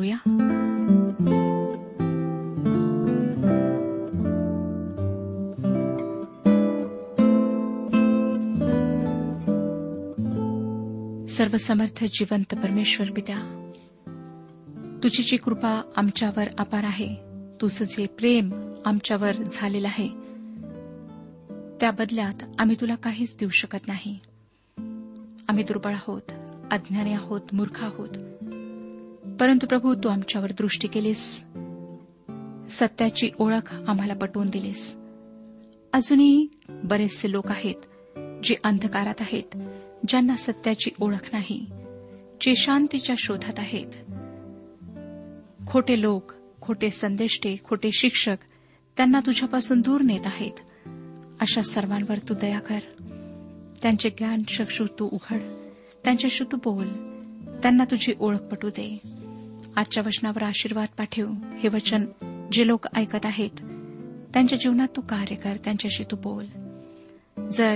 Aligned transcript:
करूया? 0.00 0.16
सर्वसमर्थ 11.28 12.04
जिवंत 12.04 12.54
परमेश्वर 12.54 13.10
पित्या 13.16 13.36
तुझी 15.02 15.22
जी 15.22 15.36
कृपा 15.36 15.82
आमच्यावर 15.96 16.44
अपार 16.58 16.84
आहे 16.84 17.16
तुझं 17.60 17.84
जे 17.84 18.06
प्रेम 18.06 18.70
आमच्यावर 18.84 19.32
झालेलं 19.52 19.88
आहे 19.88 20.08
त्या 21.80 21.90
बदल्यात 21.90 22.42
आम्ही 22.58 22.76
तुला 22.80 22.94
काहीच 22.94 23.36
देऊ 23.40 23.48
शकत 23.48 23.88
नाही. 23.88 24.18
आम्ही 25.48 25.64
दुर्बळ 25.64 25.92
आहोत 25.92 26.22
अज्ञानी 26.70 27.12
आहोत 27.12 27.40
मूर्ख 27.52 27.84
आहोत. 27.84 28.08
परंतु 29.40 29.66
प्रभू 29.66 29.94
तू 29.94 30.08
आमच्यावर 30.08 30.52
दृष्टी 30.52 30.88
केलीस. 30.88 31.44
सत्याची 32.70 33.30
ओळख 33.38 33.74
आम्हाला 33.88 34.14
पटवून 34.14 34.50
दिलीस. 34.50 34.96
अजूनही 35.92 36.46
बरेचसे 36.68 37.32
लोक 37.32 37.50
आहेत 37.50 37.74
जे 38.44 38.54
अंधकारात 38.64 39.14
आहेत 39.20 39.56
ज्यांना 40.08 40.34
सत्याची 40.34 40.90
ओळख 41.00 41.28
नाही 41.32 41.66
जे 42.40 42.54
शांतीच्या 42.54 43.14
शोधात 43.18 43.54
आहेत. 43.58 43.86
खोटे 45.66 46.00
लोक 46.00 46.32
खोटे 46.60 46.90
संदेष्टे 46.90 47.56
खोटे 47.64 47.88
शिक्षक 47.92 48.36
त्यांना 48.96 49.20
तुझ्यापासून 49.26 49.80
दूर 49.80 50.00
नेत 50.00 50.26
आहेत. 50.26 50.86
अशा 51.40 51.62
सर्वांवर 51.62 52.18
तू 52.18 52.34
दया 52.34 52.60
कर. 52.60 52.78
त्यांचे 53.82 54.10
ज्ञान 54.10 54.42
चक्षु 54.42 54.84
तू 54.98 55.08
उघड. 55.12 55.40
त्यांच्याशी 56.04 56.44
तू 56.52 56.56
बोल. 56.56 56.88
त्यांना 57.62 57.84
तुझी 57.84 58.12
ओळख 58.20 58.38
पटू 58.38 58.68
दे. 58.68 59.19
आजच्या 59.76 60.02
वचनावर 60.06 60.42
आशीर्वाद 60.42 60.88
पाठव. 60.98 61.26
हे 61.58 61.68
वचन 61.68 62.04
जे 62.52 62.66
लोक 62.66 62.86
ऐकत 62.96 63.26
आहेत 63.26 63.50
त्यांच्या 64.32 64.58
जीवनात 64.58 64.88
तू 64.96 65.00
कार्य 65.00 65.34
कर 65.34 65.56
त्यांच्याशी 65.64 66.04
तू 66.10 66.16
बोल. 66.16 66.44
जर 67.42 67.74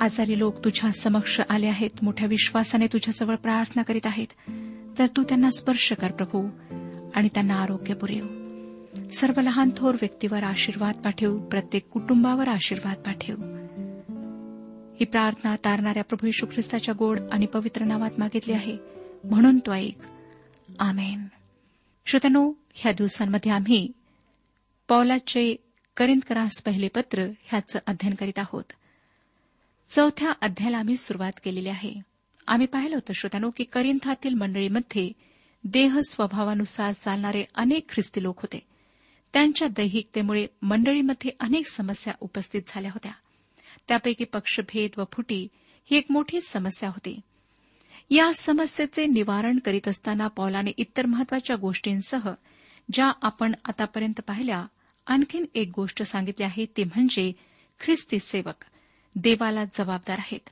आजारी 0.00 0.38
लोक 0.38 0.64
तुझ्या 0.64 0.90
समक्ष 0.90 1.40
आले 1.50 1.66
आहेत 1.66 1.90
मोठ्या 2.02 2.28
विश्वासाने 2.28 2.86
तुझ्याजवळ 2.86 3.34
प्रार्थना 3.34 3.82
करीत 3.82 4.06
आहेत 4.06 4.26
तर 4.98 5.06
तू 5.16 5.22
त्यांना 5.22 5.50
स्पर्श 5.50 5.92
कर 5.92 6.10
प्रभू 6.10 6.48
आणि 7.14 7.28
त्यांना 7.28 7.54
आरोग्य 7.54 7.94
पुरेव. 7.94 8.26
सर्व 9.12 9.40
लहान 9.40 9.70
थोर 9.76 9.94
व्यक्तीवर 9.94 10.42
आशीर्वाद 10.42 10.94
पाठव 10.94 11.36
प्रत्येक 11.38 11.88
कुटुंबावर 11.88 12.48
आशीर्वाद 12.48 12.96
पाठव. 12.96 13.34
ही 15.00 15.04
प्रार्थना 15.04 15.56
तारणाऱ्या 15.56 16.04
प्रभू 16.04 16.26
यशू 16.26 16.46
ख्रिस्ताच्या 16.46 16.94
गोड 16.98 17.20
आणि 17.32 17.46
पवित्र 17.46 17.84
नावात 17.84 18.10
मागितली 18.18 18.52
आहे. 18.52 18.76
म्हणून 19.24 19.58
तो 19.58 19.72
ऐक. 19.72 19.98
आमेन. 20.78 21.26
श्रोत्यानो 22.06 22.52
ह्या 22.74 22.92
दिवसांमध्ये 22.92 23.52
आम्ही 23.52 23.92
पौलाचे 24.88 25.56
करिंदकरास 25.96 26.62
पहिले 26.62 26.88
पत्र 26.88 27.22
ह्याचं 27.42 27.78
अध्ययन 27.86 28.14
करीत 28.14 28.38
आहोत. 28.38 28.64
चौथ्या 29.88 30.32
अध्यायाला 30.40 30.78
आम्ही 30.78 30.96
सुरुवात 30.96 31.32
केलेली 31.44 31.68
आहे. 31.68 31.94
आम्ही 32.46 32.66
पाहिलं 32.66 32.94
होतं 32.94 33.12
श्रोत्यानो 33.12 33.50
की 33.56 33.64
करिंथातील 33.64 34.34
मंडळीमध्ये 34.34 35.12
देह 35.64 35.98
स्वभावानुसार 36.08 36.92
चालणारे 36.92 37.44
अनेक 37.54 37.90
ख्रिस्ती 37.90 38.22
लोक 38.22 38.40
होते. 38.42 38.58
त्यांच्या 39.32 39.68
दैहिकतेमुळे 39.68 40.46
मंडळीमध्ये 40.62 41.30
अनेक 41.40 41.66
समस्या 41.68 42.12
उपस्थित 42.20 42.62
झाल्या 42.66 42.90
होत्या. 42.90 43.12
त्यापैकी 43.88 44.24
पक्षभेद 44.24 44.90
व 45.00 45.04
फुटी 45.12 45.48
ही 45.84 45.96
एक 45.96 46.06
मोठी 46.10 46.40
समस्या 46.40 46.88
होती. 46.88 47.20
या 48.10 48.32
समस्येचे 48.34 49.06
निवारण 49.06 49.58
करीत 49.58 49.88
असताना 49.88 50.28
पौलाने 50.28 50.70
इतर 50.76 51.06
महत्त्वाच्या 51.06 51.56
गोष्टींसह 51.56 52.30
ज्या 52.92 53.12
आपण 53.22 53.52
आतापर्यंत 53.64 54.20
पाहिल्या 54.26 54.66
आणखीन 55.06 55.44
एक 55.54 55.70
गोष्ट 55.76 56.02
सांगितली 56.02 56.44
आहे 56.44 56.66
ती 56.76 56.84
म्हणजे 56.84 57.32
ख्रिस्ती 57.80 58.18
सेवक 58.18 58.64
देवाला 59.16 59.64
जबाबदार 59.64 60.18
आहेत. 60.18 60.50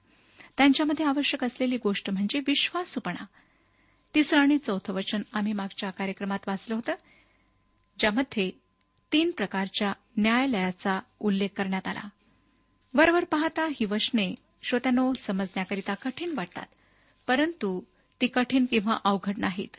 त्यांच्यामध्ये 0.56 1.06
आवश्यक 1.06 1.44
असलेली 1.44 1.76
गोष्ट 1.76 2.10
म्हणजे 2.10 2.38
विश्वासूपणा. 2.38 3.24
तिसरं 4.14 4.40
आणि 4.40 4.58
चौथं 4.58 4.92
वचन 4.92 5.22
आम्ही 5.32 5.52
मागच्या 5.52 5.90
कार्यक्रमात 5.90 6.38
वाचलं 6.46 6.74
होतं 6.74 6.92
ज्यामध्ये 7.98 8.50
तीन 9.12 9.30
प्रकारच्या 9.30 9.92
न्यायालयाचा 10.16 11.00
उल्लेख 11.20 11.48
करण्यात 11.56 11.88
आला. 11.88 12.08
वरवर 12.94 13.24
पाहता 13.24 13.66
ही 13.66 13.84
वचने 13.84 14.34
श्रोत्यानो 14.62 15.12
समजण्याकरिता 15.12 15.94
कठीण 15.94 16.34
वाटतात. 16.36 16.66
परंतु 17.26 17.82
ती 18.20 18.26
कठीण 18.26 18.64
किंवा 18.64 18.96
अवघड 19.04 19.34
नाहीत. 19.38 19.76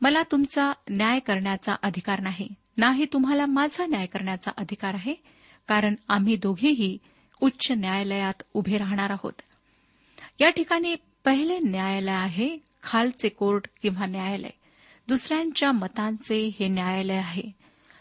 मला 0.00 0.22
तुमचा 0.22 0.72
न्याय 0.90 1.18
करण्याचा 1.18 1.74
अधिकार 1.82 2.20
नाही. 2.20 2.48
नाही 2.76 3.06
तुम्हाला 3.12 3.46
माझा 3.46 3.86
न्याय 3.86 4.06
करण्याचा 4.06 4.50
अधिकार 4.56 4.94
आहे 4.94 5.14
कारण 5.68 5.94
आम्ही 6.08 6.36
दोघेही 6.36 6.98
उच्च 7.40 7.72
न्यायालयात 7.72 8.42
उभे 8.54 8.76
राहणार 8.76 9.10
आहोत. 9.10 9.32
या 10.40 10.50
ठिकाणी 10.50 10.94
पहिले 11.24 11.58
न्यायालय 11.58 12.12
आहे 12.12 12.58
खालचे 12.82 13.28
कोर्ट 13.28 13.68
किंवा 13.82 14.06
न्यायालय. 14.06 14.50
दुसऱ्यांच्या 15.08 15.72
मतांचे 15.72 16.50
हे 16.60 16.68
न्यायालय 16.68 17.16
आहे. 17.16 17.42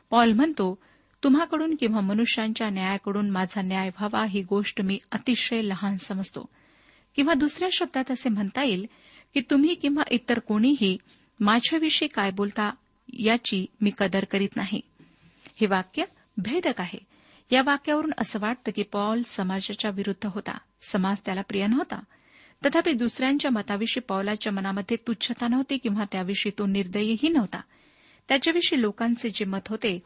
पॉल 0.10 0.34
म्हणतो 0.34 0.78
तुम्हाकडून 1.24 1.76
किंवा 1.76 2.02
मनुष्यांच्या 2.02 2.70
न्यायाकडून 2.70 3.30
माझा 3.30 3.62
न्याय 3.62 3.88
व्हावा 3.88 4.26
ही 4.26 4.44
गोष्ट 4.44 4.81
मी 4.81 5.00
अतिशय 5.12 5.62
लहान 5.62 5.98
समजतो. 5.98 6.50
किंवा 7.16 7.34
दुसऱ्या 7.34 7.70
शब्दात 7.72 8.12
असे 8.12 8.30
म्हणता 8.30 8.64
येईल 8.64 8.86
की 9.34 9.42
तुम्ही 9.50 9.76
किंवा 9.76 10.04
इतर 10.12 10.40
कोणीही 10.40 10.98
माझ्याविषयी 11.40 12.08
काय 12.08 12.32
बोलता 12.32 12.70
याची 13.14 13.66
मी 13.82 13.92
कदर 13.98 14.24
करीत 14.24 14.50
नाही. 14.56 14.82
हे 15.62 15.68
वाक्य 15.68 16.04
भेदक 16.38 16.82
आहे. 16.82 17.00
या 17.52 17.62
वाक्यावरून 17.66 18.12
असं 18.18 18.40
वाटतं 18.40 18.72
की 18.76 18.84
पॉल 18.84 19.22
समाजाच्या 19.26 19.92
विरुद्ध 19.92 20.30
होता. 20.34 20.58
समाज 20.82 21.22
त्याला 21.26 21.42
प्रिय 21.42 21.68
नव्हता. 21.68 22.00
तथापि 22.66 22.94
दुसऱ्यांच्या 22.94 23.52
मताविषयी 23.52 24.02
पौलाच्या 24.02 24.54
मनामध्ये 24.54 24.98
तुच्छता 25.08 25.48
नव्हती 25.48 25.78
किंवा 25.78 26.04
त्याविषयी 26.12 26.52
तो 26.58 26.66
निर्दयीही 26.66 27.30
नव्हता. 27.30 27.62
त्याच्याविषयी 28.28 28.82
लोकांचे 28.82 29.30
जे 29.30 29.46
मत 29.46 29.68
होते 29.68 30.00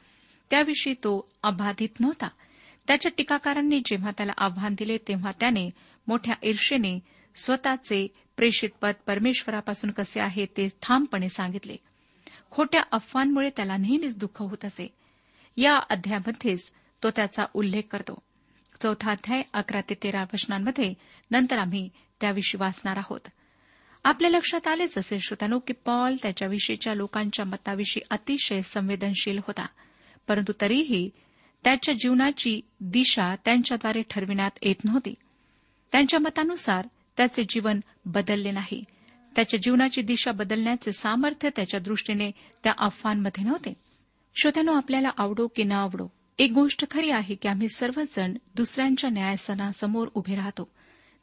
त्याविषयी 0.50 0.94
तो 0.94 1.32
अबाधित 1.44 2.00
नव्हता. 2.00 2.28
त्याच्या 2.88 3.12
टीकाकारांनी 3.18 3.80
जेव्हा 3.80 4.12
त्याला 4.12 4.32
आव्हान 4.38 4.76
दिले 4.78 4.98
तेव्हा 4.98 5.32
त्याने 5.40 5.70
मोठ्या 6.10 6.36
ईर्षेने 6.44 7.00
स्वतःचे 7.36 8.08
प्रेषित 8.36 8.70
पद 8.82 8.94
परमेश्वरापासून 9.08 9.92
कसे 9.92 10.22
आहे 10.22 10.46
ते 10.46 10.68
ठामपणे 10.82 11.30
सांगितले. 11.30 11.76
खोट्या 12.52 12.84
अफवांमुळे 12.92 13.50
त्याला 13.50 13.78
नेहमीच 13.78 14.18
दुःख 14.18 14.42
होत 14.42 14.66
असे. 14.66 14.94
या 15.58 15.78
अध्यायामध्येच 15.90 16.72
तो 17.04 17.10
त्याचा 17.10 17.44
उल्लेख 17.54 17.82
करतो. 17.92 18.20
चौथा 18.82 19.12
अध्याय 19.12 19.42
अकरा 19.54 19.82
ते 19.90 19.94
तेरा 20.04 20.22
वचनांमध्ये 20.22 20.94
नंतर 21.32 21.58
आम्ही 21.58 21.90
त्याविषयी 22.22 22.62
वाचणार 22.62 22.98
आहोत. 22.98 23.20
आपल्या 24.04 24.32
लक्षात 24.32 24.68
आलेच 24.68 24.98
असेल 24.98 25.20
श्रोतानो 25.20 25.60
की 25.60 25.74
पॉल 25.74 26.16
त्याच्याविषयीच्या 26.22 26.94
लोकांच्या 26.94 27.46
मताविषयी 27.46 28.08
अतिशय 28.12 28.62
संवेदनशील 28.62 29.38
होता. 29.38 29.66
परंतु 30.28 30.54
तरीही 30.62 31.10
त्याच्या 31.64 31.94
जीवनाची 31.94 32.62
दिशा 32.80 33.36
त्यांच्याद्वारे 33.36 34.02
ठरविण्यात 34.10 34.52
येत 34.62 34.86
नव्हती. 34.86 35.14
त्यांच्या 35.92 36.20
मतानुसार 36.20 36.88
त्याचे 37.18 37.44
जीवन 37.50 37.80
बदलले 38.06 38.52
नाही. 38.52 38.84
त्याच्या 39.36 39.60
जीवनाची 39.64 40.02
दिशा 40.02 40.32
बदलण्याचे 40.32 40.92
सामर्थ्य 40.92 41.50
त्याच्या 41.56 41.80
दृष्टीने 41.80 42.32
त्या 42.64 42.74
अफवांमध्ये 42.78 43.44
नव्हते. 43.44 43.74
श्रोत्यानो 44.42 44.74
आपल्याला 44.74 45.10
आवडो 45.18 45.48
की 45.48 45.64
न 45.64 45.72
आवडो 45.72 46.08
एक 46.40 46.52
गोष्ट 46.52 46.92
खरी 46.92 47.10
आहे 47.10 47.36
की 47.36 47.48
आम्ही 47.48 47.70
सर्वजण 47.70 48.34
दुसऱ्यांच्या 48.56 49.10
न्यायासनासमोर 49.10 50.08
उभे 50.14 50.36
राहतो. 50.36 50.72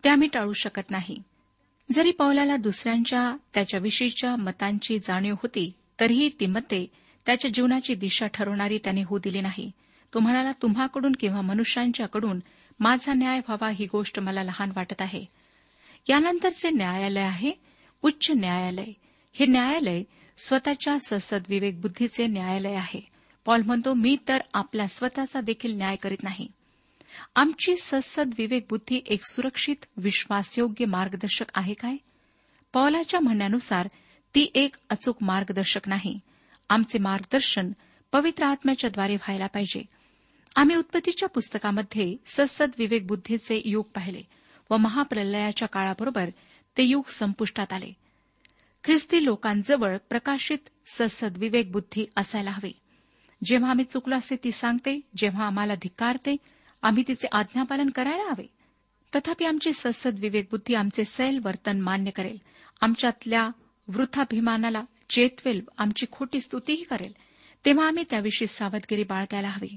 ते 0.05 0.09
आम्ही 0.09 0.29
टाळू 0.29 0.53
शकत 0.53 0.91
नाही. 0.91 1.23
जरी 1.93 2.11
पौलाला 2.11 2.57
दुसऱ्यांच्या 2.57 3.37
त्याच्याविषयीच्या 3.55 4.37
मतांची 4.37 4.99
जाणीव 4.99 5.35
होती 5.35 5.73
तरीही 6.01 6.31
ती 6.41 6.47
मते 6.47 6.87
त्याच्या 7.27 7.51
जीवनाची 7.55 7.95
दिशा 7.95 8.27
ठरवणारी 8.27 8.79
त्याने 8.79 9.03
होऊ 9.03 9.19
दिली 9.19 9.41
नाही. 9.41 9.71
तो 10.15 10.19
म्हणाला 10.19 10.51
तुम्हाकडून 10.63 11.13
किंवा 11.21 11.41
मनुष्यांच्याकडून 11.41 12.41
माझा 12.81 13.13
न्याय 13.13 13.39
व्हावा 13.39 13.69
ही 13.69 13.87
गोष्ट 13.93 14.21
मला 14.21 14.43
लहान 14.43 14.73
वाटत 14.77 15.03
आहे. 15.03 15.25
यानंतरचे 16.09 16.71
न्यायालय 16.71 17.21
आहे 17.21 17.53
उच्च 18.03 18.31
न्यायालय. 18.31 18.93
हे 19.33 19.47
न्यायालय 19.47 20.03
स्वतःच्या 20.39 20.97
ससद 20.99 21.43
विवेकबुद्धीचे 21.49 22.27
न्यायालय 22.27 22.75
आहे. 22.75 23.07
पॉल 23.45 23.63
म्हणतो 23.63 23.95
मी 23.95 24.17
तर 24.29 24.39
आपला 24.55 24.87
स्वतःचा 24.87 25.41
देखील 25.41 25.77
न्याय 25.77 25.97
करीत 25.97 26.23
नाही. 26.23 26.49
आमची 27.35 27.77
ससद 27.77 28.31
विवेक 28.39 28.67
बुद्धी 28.71 29.01
एक 29.07 29.31
सुरक्षित 29.31 29.77
विश्वासयोग्य 29.97 30.85
मार्गदर्शक 30.85 31.45
आहे 31.55 31.75
काय? 31.75 31.97
पौलाच्या 32.73 33.21
म्हणण्यानुसार 33.21 33.89
ती 34.35 34.51
एक 34.55 34.75
अचूक 34.91 35.17
मार्गदर्शक 35.21 35.81
नाही. 35.87 36.21
आमचे 36.69 36.99
मार्गदर्शन 36.99 37.73
पवित्र 38.13 38.45
आत्म्याच्या 38.45 38.91
द्वारे 38.91 39.15
व्हायला 39.15 39.47
पाहिजे. 39.47 39.83
आम्ही 40.57 40.77
उत्पत्तीच्या 40.77 41.29
पुस्तकामध्ये 41.29 42.17
ससद 42.27 42.71
विवेक 42.79 43.07
बुद्धीचे 43.07 43.63
युग 43.65 43.85
पाहिले 43.95 44.23
व 44.71 44.77
महाप्रलयाच्या 44.77 45.69
काळाबरोबर 45.69 46.31
ते 46.77 46.83
युग 46.83 47.03
संपुष्टात 47.09 47.73
आले. 47.73 47.93
ख्रिस्ती 48.85 49.25
लोकांजवळ 49.25 49.97
प्रकाशित 50.09 50.59
ससद 50.87 51.39
विवेक 51.39 51.73
बुद्धी 51.73 52.07
असायला 52.17 52.51
हवी. 52.51 52.73
जेव्हा 53.45 53.71
आम्ही 53.71 53.85
चुकलो 53.85 54.17
असे 54.17 54.37
ती 54.45 54.53
सांगते 54.53 55.01
जेव्हा 55.17 55.47
आम्हाला 55.47 55.75
धिक्कारते 55.75 56.37
आम्ही 56.83 57.05
तिचे 57.09 57.29
आज्ञापालन 57.33 57.91
करायला 57.91 58.31
हवे. 58.31 58.47
तथापि 59.15 59.45
आमची 59.45 59.73
ससद 59.73 60.19
विवेक 60.19 60.49
बुद्धी 60.51 60.75
आमचे 60.75 61.05
सैल 61.05 61.41
वर्तन 61.45 61.81
मान्य 61.81 62.11
करेल. 62.11 62.39
आमच्यातल्या 62.81 63.49
वृथाभिमानाला 63.89 64.83
चेतवेल 65.11 65.65
आमची 65.79 66.07
खोटी 66.13 66.41
स्तुतीही 66.41 66.83
करेल. 66.83 67.13
तेव्हा 67.65 67.87
आम्ही 67.87 68.05
त्याविषयी 68.11 68.47
सावधगिरी 68.47 69.03
बाळगायला 69.03 69.49
हवी. 69.49 69.77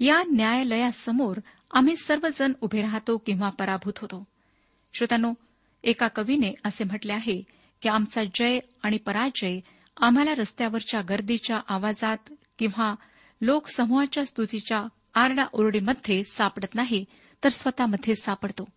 या 0.00 0.22
न्यायालयासमोर 0.30 1.36
आम्ही 1.70 1.96
सर्वजण 1.96 2.52
उभे 2.60 2.82
राहतो 2.82 3.16
किंवा 3.16 3.50
पराभूत 3.50 3.92
होतो. 3.98 4.24
श्रोतांनो 4.94 5.32
एका 5.84 6.08
कवीने 6.08 6.54
असे 6.64 6.84
म्हटले 6.84 7.12
आहे 7.12 7.42
की 7.82 7.88
आमचा 7.88 8.22
जय 8.34 8.58
आणि 8.82 8.96
पराजय 8.96 9.60
आम्हाला 10.00 10.34
रस्त्यावरच्या 10.34 11.00
गर्दीच्या 11.00 11.60
आवाजात 11.68 12.16
किंवा 12.58 12.94
लोकसमूहाच्या 13.40 14.26
स्तुतीच्या 14.26 14.84
आरडाओरडीमध्ये 15.14 16.24
सापडत 16.24 16.74
नाही 16.74 17.04
तर 17.44 17.48
स्वतःमध्ये 17.48 18.14
सापडतो. 18.14 18.68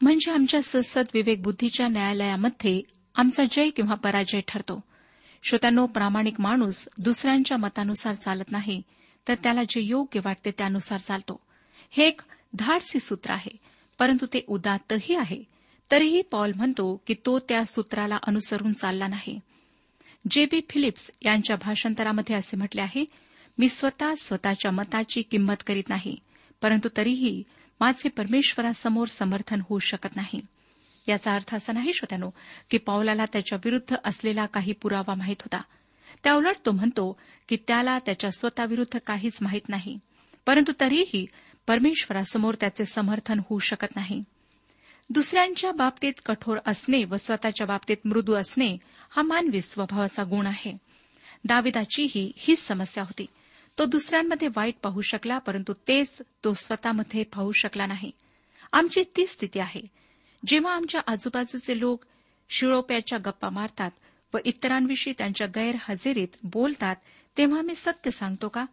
म्हणजे 0.00 0.30
आमच्या 0.30 0.60
ससद 0.62 1.04
विवेक 1.14 1.42
बुद्धीच्या 1.42 1.88
न्यायालयामध्ये 1.88 2.82
आमचा 3.14 3.44
जय 3.50 3.70
किंवा 3.70 3.94
पराजय 3.94 4.40
ठरतो. 4.48 4.80
श्रोत्यांनो 5.42 5.86
प्रामाणिक 5.86 6.40
माणूस 6.40 6.88
दुसऱ्यांच्या 6.98 7.56
मतानुसार 7.56 8.14
चालत 8.14 8.52
नाही. 8.52 8.82
तर 9.28 9.34
त्याला 9.34 9.62
जे 9.62 9.80
योग्य 9.80 10.20
वाटते 10.24 10.50
त्यानुसार 10.50 11.00
चालतो. 11.00 11.40
हे 11.90 12.06
एक 12.06 12.20
धाडसी 12.54 13.00
सूत्र 13.00 13.30
आहे 13.30 13.56
परंतु 13.98 14.26
ते 14.26 14.44
उदात्तही 14.48 15.14
आहे. 15.14 15.44
तरीही 15.90 16.22
पॉल 16.22 16.52
म्हणतो 16.56 17.02
की 17.06 17.14
तो 17.26 17.38
त्या 17.38 17.64
सूत्राला 17.64 18.16
अनुसरून 18.26 18.72
चालला 18.72 19.06
नाही. 19.06 19.40
जे 20.30 20.44
बी 20.44 20.60
फिलिप्स 20.70 21.10
यांच्या 21.24 21.56
भाषांतरामध्ये 21.56 22.36
असे 22.36 22.56
म्हटले 22.56 22.80
आहे 22.80 23.04
मी 23.58 23.68
स्वतः 23.68 24.14
स्वतःच्या 24.18 24.70
मताची 24.70 25.22
किंमत 25.22 25.54
करीत 25.66 25.88
नाही 25.88 26.16
परंतु 26.62 26.88
तरीही 26.96 27.42
माझे 27.80 28.08
परमेश्वरासमोर 28.08 29.06
समर्थन 29.06 29.60
होऊ 29.60 29.78
शकत 29.78 30.16
नाही. 30.16 30.40
याचा 31.08 31.32
अर्थ 31.32 31.54
असा 31.54 31.72
नाही 31.72 31.92
श्रोत्यानो 31.92 32.30
की 32.70 32.78
पावलाला 32.78 33.24
त्याच्या 33.32 33.58
विरुद्ध 33.64 33.96
असलेला 34.04 34.46
काही 34.46 34.72
पुरावा 34.72 35.14
माहीत 35.14 35.36
होता. 35.40 35.62
त्याउलट 36.26 36.56
तो 36.66 36.70
म्हणतो 36.70 37.20
की 37.48 37.56
त्याला 37.56 37.98
त्याच्या 37.98 38.30
स्वतःविरुद्ध 38.30 38.98
काहीच 39.06 39.38
माहीत 39.40 39.68
नाही. 39.68 39.98
परंतु 40.46 40.72
तरीही 40.80 41.26
परमेश्वरासमोर 41.66 42.54
त्याचे 42.54 42.84
समर्थन 42.84 43.38
होऊ 43.38 43.58
शकत 43.58 43.96
नाही. 43.96 44.22
दुसऱ्यांच्या 45.10 45.72
बाबतीत 45.72 46.12
कठोर 46.24 46.58
असणे 46.66 47.04
व 47.04 47.16
स्वतःच्या 47.16 47.66
बाबतीत 47.66 47.96
मृदू 48.04 48.34
असणे 48.34 48.76
हा 49.10 49.22
मानवी 49.22 49.60
स्वभावाचा 49.60 50.24
गुण 50.24 50.46
आहे. 50.46 50.76
दाविदाचीही 51.44 52.32
हीच 52.36 52.58
समस्या 52.58 53.04
होती. 53.04 53.26
तो 53.78 53.84
दुसऱ्यांमध्ये 53.84 54.48
वाईट 54.48 54.74
पाहू 54.82 55.00
शकला 55.00 55.38
परंतु 55.38 55.72
तेच 55.88 56.22
तो 56.44 56.54
स्वतःमध्ये 56.54 57.24
पाहू 57.24 57.52
शकला 57.52 57.86
नाही. 57.86 58.10
आमची 58.72 59.04
ती 59.16 59.26
स्थिती 59.26 59.58
आहे. 59.58 59.82
जेव्हा 60.46 60.74
आमच्या 60.74 61.00
आजूबाजूचे 61.06 61.80
लोक 61.80 62.04
शिळोप्याच्या 62.50 63.18
गप्पा 63.18 63.48
मारतात 63.48 63.90
व 64.36 64.38
इतरांविषयी 64.44 65.12
त्यांच्या 65.18 65.46
गैरहजेरीत 65.46 66.36
बोलतात 66.42 66.96
तेव्हा 67.38 67.58
आम्ही 67.58 67.74
सत्य 67.74 68.10
सांगतो 68.10 68.48
का? 68.48 68.64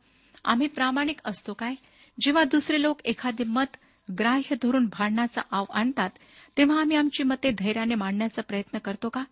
आम्ही 0.45 0.67
प्रामाणिक 0.67 1.19
असतो 1.25 1.53
काय? 1.53 1.75
जेव्हा 2.21 2.43
दुसरे 2.43 2.81
लोक 2.81 3.01
एखादे 3.05 3.43
मत 3.43 3.77
ग्राह्य 4.19 4.55
धरून 4.61 4.85
भांडण्याचा 4.85 5.41
आव 5.51 5.65
आणतात 5.73 6.09
तेव्हा 6.57 6.79
आम्ही 6.79 6.97
आमची 6.97 7.23
मते 7.23 7.51
धैर्याने 7.51 7.95
मांडण्याचा 7.95 8.41
प्रयत्न 8.41 8.77
करतो 8.77 9.09
का? 9.09 9.23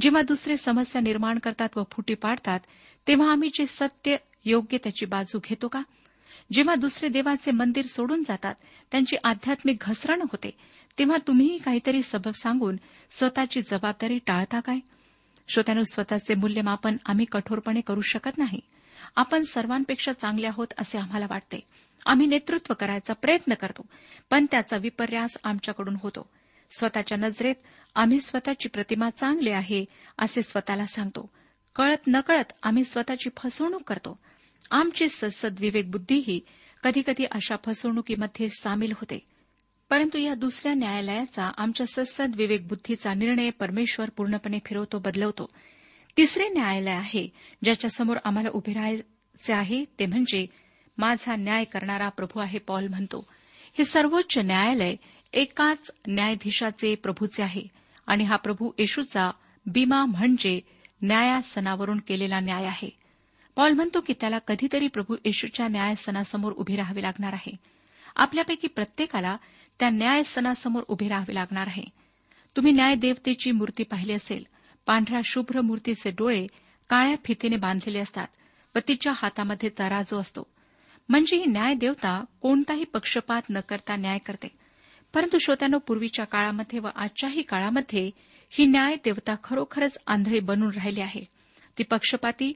जेव्हा 0.00 0.22
दुसरे 0.22 0.56
समस्या 0.56 1.00
निर्माण 1.02 1.38
करतात 1.38 1.76
व 1.76 1.82
फुटी 1.92 2.14
पाडतात 2.14 2.60
तेव्हा 3.08 3.30
आम्ही 3.32 3.48
जे 3.54 3.66
सत्य 3.66 4.16
योग्य 4.44 4.78
त्याची 4.78 5.06
बाजू 5.06 5.38
घेतो 5.44 5.68
का? 5.68 5.82
जेव्हा 6.52 6.74
दुसरे 6.74 7.08
देवाचे 7.08 7.50
मंदिर 7.50 7.86
सोडून 7.86 8.22
जातात 8.22 8.54
त्यांची 8.92 9.16
आध्यात्मिक 9.24 9.76
घसरण 9.80 10.20
होते 10.20 10.50
तेव्हा 10.98 11.16
तुम्हीही 11.26 11.58
काहीतरी 11.58 12.02
सबब 12.02 12.34
सांगून 12.34 12.76
स्वतःची 13.10 13.60
जबाबदारी 13.60 14.18
टाळता 14.18 14.60
काय? 14.60 14.78
श्रोत्यानं 15.48 15.82
स्वतःचे 15.82 16.34
मूल्यमापन 16.34 16.96
आम्ही 17.06 17.24
कठोरपणे 17.32 17.80
करू 17.80 18.00
शकत 18.00 18.38
नाही. 18.38 18.60
आपण 19.16 19.42
सर्वांपेक्षा 19.42 20.12
चांगले 20.12 20.46
आहोत 20.46 20.66
असे 20.78 20.98
आम्हाला 20.98 21.26
वाटते. 21.30 21.60
आम्ही 22.06 22.26
नेतृत्व 22.26 22.74
करायचा 22.74 23.12
प्रयत्न 23.12 23.54
करतो 23.54 23.86
पण 24.30 24.46
त्याचा 24.50 24.76
विपर्यास 24.76 25.36
आमच्याकडून 25.44 25.96
होतो. 26.02 26.30
स्वतःच्या 26.70 27.18
नजरेत 27.18 27.54
आम्ही 27.94 28.20
स्वतःची 28.20 28.68
प्रतिमा 28.68 29.10
चांगली 29.10 29.50
आहे 29.50 29.84
असे 30.18 30.42
स्वतःला 30.42 30.86
सांगतो. 30.86 31.30
कळत 31.76 31.96
नकळत 32.06 32.52
आम्ही 32.62 32.84
स्वतःची 32.84 33.30
फसवणूक 33.36 33.82
करतो. 33.82 34.18
आमची 34.70 35.08
सद्सद 35.08 35.54
विवेक 35.60 35.90
बुद्धीही 35.90 36.40
कधीकधी 36.82 37.24
अशा 37.24 37.56
फसवणुकीमध्ये 37.64 38.48
सामील 38.48 38.92
होते. 38.92 39.35
परंतु 39.90 40.18
या 40.18 40.34
दुसऱ्या 40.34 40.74
न्यायालयाचा 40.74 41.50
आमच्या 41.56 41.86
सद्सद 41.86 42.34
विवेकबुद्धीचा 42.36 43.14
निर्णय 43.14 43.50
परमेश्वर 43.50 44.10
पूर्णपणे 44.10 44.58
फिरवतो 44.64 44.98
बदलवतो. 44.98 45.50
तिसरे 46.16 46.48
न्यायालय 46.48 46.90
आहे 46.90 47.32
ज्याच्यासमोर 47.64 48.16
आम्हाला 48.24 48.48
उभे 48.54 48.72
राहायचे 48.72 49.52
आहे 49.52 49.84
ते 49.98 50.06
म्हणजे 50.06 50.46
माझा 50.98 51.36
न्याय 51.36 51.64
करणारा 51.64 52.08
प्रभू 52.08 52.40
आहे 52.40 52.58
पॉल 52.58 52.88
म्हणतो. 52.88 53.26
हे 53.78 53.84
सर्वोच्च 53.84 54.38
न्यायालय 54.38 54.94
एकाच 55.32 55.90
न्यायाधीशाचे 56.08 56.94
प्रभूचे 56.94 57.42
आहे 57.42 57.62
आणि 58.06 58.24
हा 58.24 58.36
प्रभू 58.36 58.70
येशूचा 58.78 59.30
बीमा 59.66 60.04
म्हणजे 60.04 60.60
न्यायासनावरून 61.02 61.98
केलेला 61.98 62.40
न्याय 62.40 62.64
आहे. 62.64 62.90
पॉल 63.56 63.72
म्हणतो 63.72 64.00
की 64.00 64.12
त्याला 64.12 64.38
कधीतरी 64.38 64.88
प्रभू 64.88 65.16
येशूच्या 65.24 65.68
न्यायासनासमोर 65.68 66.52
उभे 66.52 66.76
राहावे 66.76 67.02
लागणार 67.02 67.32
आहे. 67.32 67.56
आपल्यापैकी 68.16 68.68
प्रत्येकाला 68.68 69.36
त्या 69.78 69.90
न्याय 69.90 70.22
सणासमोर 70.22 70.82
उभे 70.88 71.08
राहावे 71.08 71.34
लागणार 71.34 71.66
आहे. 71.66 71.84
तुम्ही 72.56 72.72
न्यायदेवतेची 72.72 73.50
मूर्ती 73.50 73.82
पाहिली 73.82 74.12
असेल. 74.12 74.44
पांढऱ्या 74.86 75.20
शुभ्र 75.24 75.60
मूर्तीचे 75.60 76.10
डोळे 76.10 76.46
काळ्या 76.88 77.16
फितीने 77.24 77.56
बांधलेले 77.56 77.98
असतात 77.98 78.26
व 78.74 78.78
तिच्या 78.88 79.12
हातामध्ये 79.16 79.70
तराजू 79.78 80.18
असतो. 80.18 80.46
म्हणजे 81.08 81.36
ही 81.36 81.46
न्यायदेवता 81.46 82.24
कोणताही 82.40 82.84
पक्षपात 82.84 83.42
न 83.50 83.60
करता 83.60 83.96
न्याय 83.96 84.18
करते. 84.18 84.48
परंतु 85.14 85.38
श्रोत्यानो 85.38 85.78
पूर्वीच्या 85.78 86.24
काळामध्ये 86.24 86.78
व 86.78 86.88
आजच्याही 86.96 87.42
काळामध्ये 87.42 88.10
ही 88.50 88.66
न्याय 88.66 88.96
देवता 89.04 89.34
खरोखरच 89.44 89.98
आंधळी 90.06 90.40
बनून 90.40 90.70
राहिली 90.70 91.00
आहे. 91.00 91.24
ती 91.78 91.82
पक्षपाती 91.82 92.52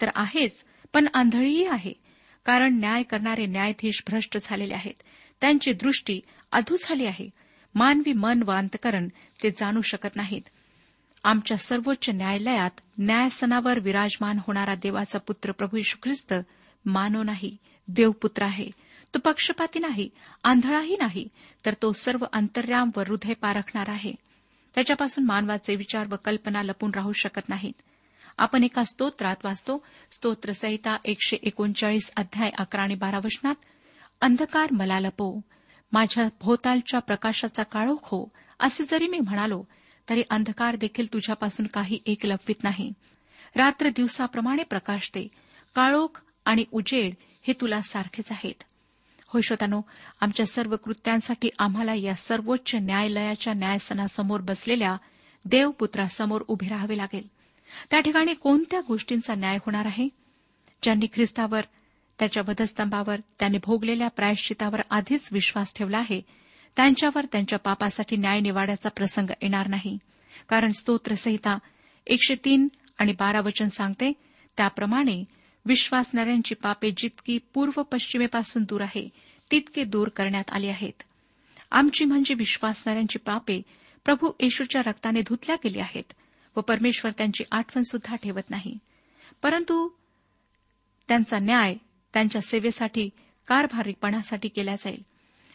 तर 0.00 0.08
आहेच 0.14 0.64
पण 0.92 1.08
आंधळीही 1.14 1.66
आहे. 1.66 1.92
कारण 2.44 2.78
न्याय 2.78 3.02
करणारे 3.02 3.46
न्यायाधीश 3.46 4.02
भ्रष्ट 4.08 4.38
झालेले 4.42 4.74
आहेत. 4.74 5.02
त्यांची 5.40 5.72
दृष्टी 5.72 6.20
अधू 6.52 6.76
झाली 6.80 7.06
आहे. 7.06 7.30
मानवी 7.74 8.12
मन 8.12 8.42
व 8.46 8.50
अंतकरण 8.50 9.08
ते 9.42 9.50
जाणू 9.50 9.80
शकत 9.80 10.16
नाहीत. 10.16 10.42
आमच्या 11.24 11.56
सर्वोच्च 11.56 12.10
न्यायालयात 12.10 12.80
न्यायसनावर 12.98 13.78
विराजमान 13.78 14.38
होणारा 14.46 14.74
देवाचा 14.74 15.18
पुत्र 15.18 15.52
प्रभू 15.52 15.76
यशू 15.76 15.96
ख्रिस्त 16.02 16.34
मानव 16.84 17.22
नाही 17.22 17.56
देवपुत्र 17.88 18.42
आहे. 18.42 18.70
तो 19.14 19.18
पक्षपाती 19.18 19.78
नाही 19.78 20.10
आंधळाही 20.44 20.96
नाही 20.96 21.28
तर 21.66 21.74
तो 21.82 21.92
सर्व 21.92 22.24
अंतर्याम 22.32 22.90
व 22.96 23.00
हृदय 23.00 23.32
पारखणार 23.32 23.88
आहे. 23.88 24.12
त्याच्यापासून 24.74 25.24
मानवाचे 25.24 25.76
विचार 25.76 26.06
व 26.10 26.16
कल्पना 26.24 26.62
लपून 26.62 26.90
राहू 26.94 27.12
शकत 27.12 27.48
नाहीत. 27.48 27.72
आपण 28.38 28.64
एका 28.64 28.84
स्तोत्रात 28.84 29.36
वाचतो 29.44 29.86
स्तोत्रसहिता 30.10 30.96
एकशे 31.04 31.36
एकोणचाळीस 31.42 32.12
अध्याय 32.16 32.50
अकरा 32.58 32.82
आणि 32.82 32.94
बारा 32.94 33.18
वचनात 33.18 33.54
अंधकार 34.20 34.72
मला 34.72 35.00
लपो 35.00 35.40
माझ्या 35.92 36.28
भोवतालच्या 36.40 37.00
प्रकाशाचा 37.00 37.62
काळोख 37.62 37.96
हो. 38.02 38.32
असे 38.60 38.84
जरी 38.84 39.08
मी 39.08 39.18
म्हणालो 39.18 39.64
तरी 40.08 40.22
अंधकार 40.30 40.76
देखील 40.76 41.12
तुझ्यापासून 41.12 41.66
काही 41.66 41.98
एक 42.06 42.26
लपवित 42.26 42.64
नाही. 42.64 42.92
रात्र 43.56 43.88
दिवसाप्रमाणे 43.88 44.62
प्रकाश 44.62 45.10
दे. 45.14 45.28
काळोख 45.74 46.22
आणि 46.44 46.64
उजेड 46.72 47.14
हे 47.42 47.52
तुला 47.52 47.80
सारखेच 47.80 48.32
आहेत. 48.32 48.62
होय 49.26 49.40
श्रोतानो 49.40 49.80
आमच्या 50.20 50.46
सर्व 50.46 50.76
कृत्यांसाठी 50.76 51.48
आम्हाला 51.58 51.94
या 51.94 52.14
सर्वोच्च 52.14 52.74
न्यायालयाच्या 52.74 53.52
न्यायसनासमोर 53.52 54.40
बसलेल्या 54.40 54.96
देवपुत्रासमोर 55.44 56.44
उभे 56.48 56.68
राहावे 56.68 56.96
लागेल. 56.96 57.28
त्या 57.90 58.00
ठिकाणी 58.00 58.34
कोणत्या 58.34 58.80
गोष्टींचा 58.88 59.34
न्याय 59.34 59.56
होणार 59.56 59.86
आहे? 59.86 60.08
ज्यांनी 60.82 61.06
ख्रिस्तावर 61.14 61.60
त्याच्या 62.18 62.42
वधस्तंभावर 62.48 63.16
त्यांनी 63.38 63.58
भोगलेल्या 63.64 64.08
प्रायश्चितावर 64.08 64.80
आधीच 64.90 65.28
विश्वास 65.32 65.72
ठेवला 65.74 65.98
आहे. 65.98 66.20
त्यांच्यावर 66.76 67.26
त्यांच्या 67.32 67.58
पापासाठी 67.58 68.16
न्याय 68.16 68.40
निवाड्याचा 68.40 68.88
प्रसंग 68.88 69.30
येणार 69.42 69.68
नाही. 69.68 69.98
कारण 70.48 70.70
स्तोत्रसहिता 70.70 71.58
एकशे 72.06 72.34
तीन 72.44 72.68
आणि 72.98 73.12
बारा 73.12 73.40
वचन 73.40 73.68
सांगते 73.68 74.12
त्याप्रमाणे 74.56 75.24
विश्वासणाऱ्यांची 75.64 76.54
पापे 76.54 76.90
जितकी 76.96 77.38
पूर्व 77.54 77.82
पश्चिमेपासून 77.82 78.62
दूर 78.62 78.80
आहे 78.80 79.08
तितके 79.50 79.84
दूर 79.84 80.08
करण्यात 80.08 80.50
आली 80.52 80.68
आहेत. 80.68 81.02
आमची 81.70 82.04
म्हणजे 82.04 82.34
विश्वासणाऱ्यांची 82.34 83.18
पापे 83.18 83.62
प्रभू 84.04 84.30
येशूच्या 84.40 84.82
रक्ताने 84.86 85.20
धुतल्या 85.20 85.56
गेली 85.64 85.80
आहेत 85.80 86.12
व 86.56 86.60
परमेश्वर 86.60 87.10
त्यांची 87.10 87.44
आठवण 87.52 87.82
सुद्धा 87.82 88.16
ठेवत 88.16 88.50
नाही. 88.50 88.78
परंतु 89.42 89.88
त्यांचा 91.08 91.38
न्याय 91.38 91.74
त्यांच्या 92.12 92.40
सेवेसाठी 92.40 93.10
कारभारीपणासाठी 93.48 94.48
केल्या 94.48 94.74
जाईल. 94.74 95.02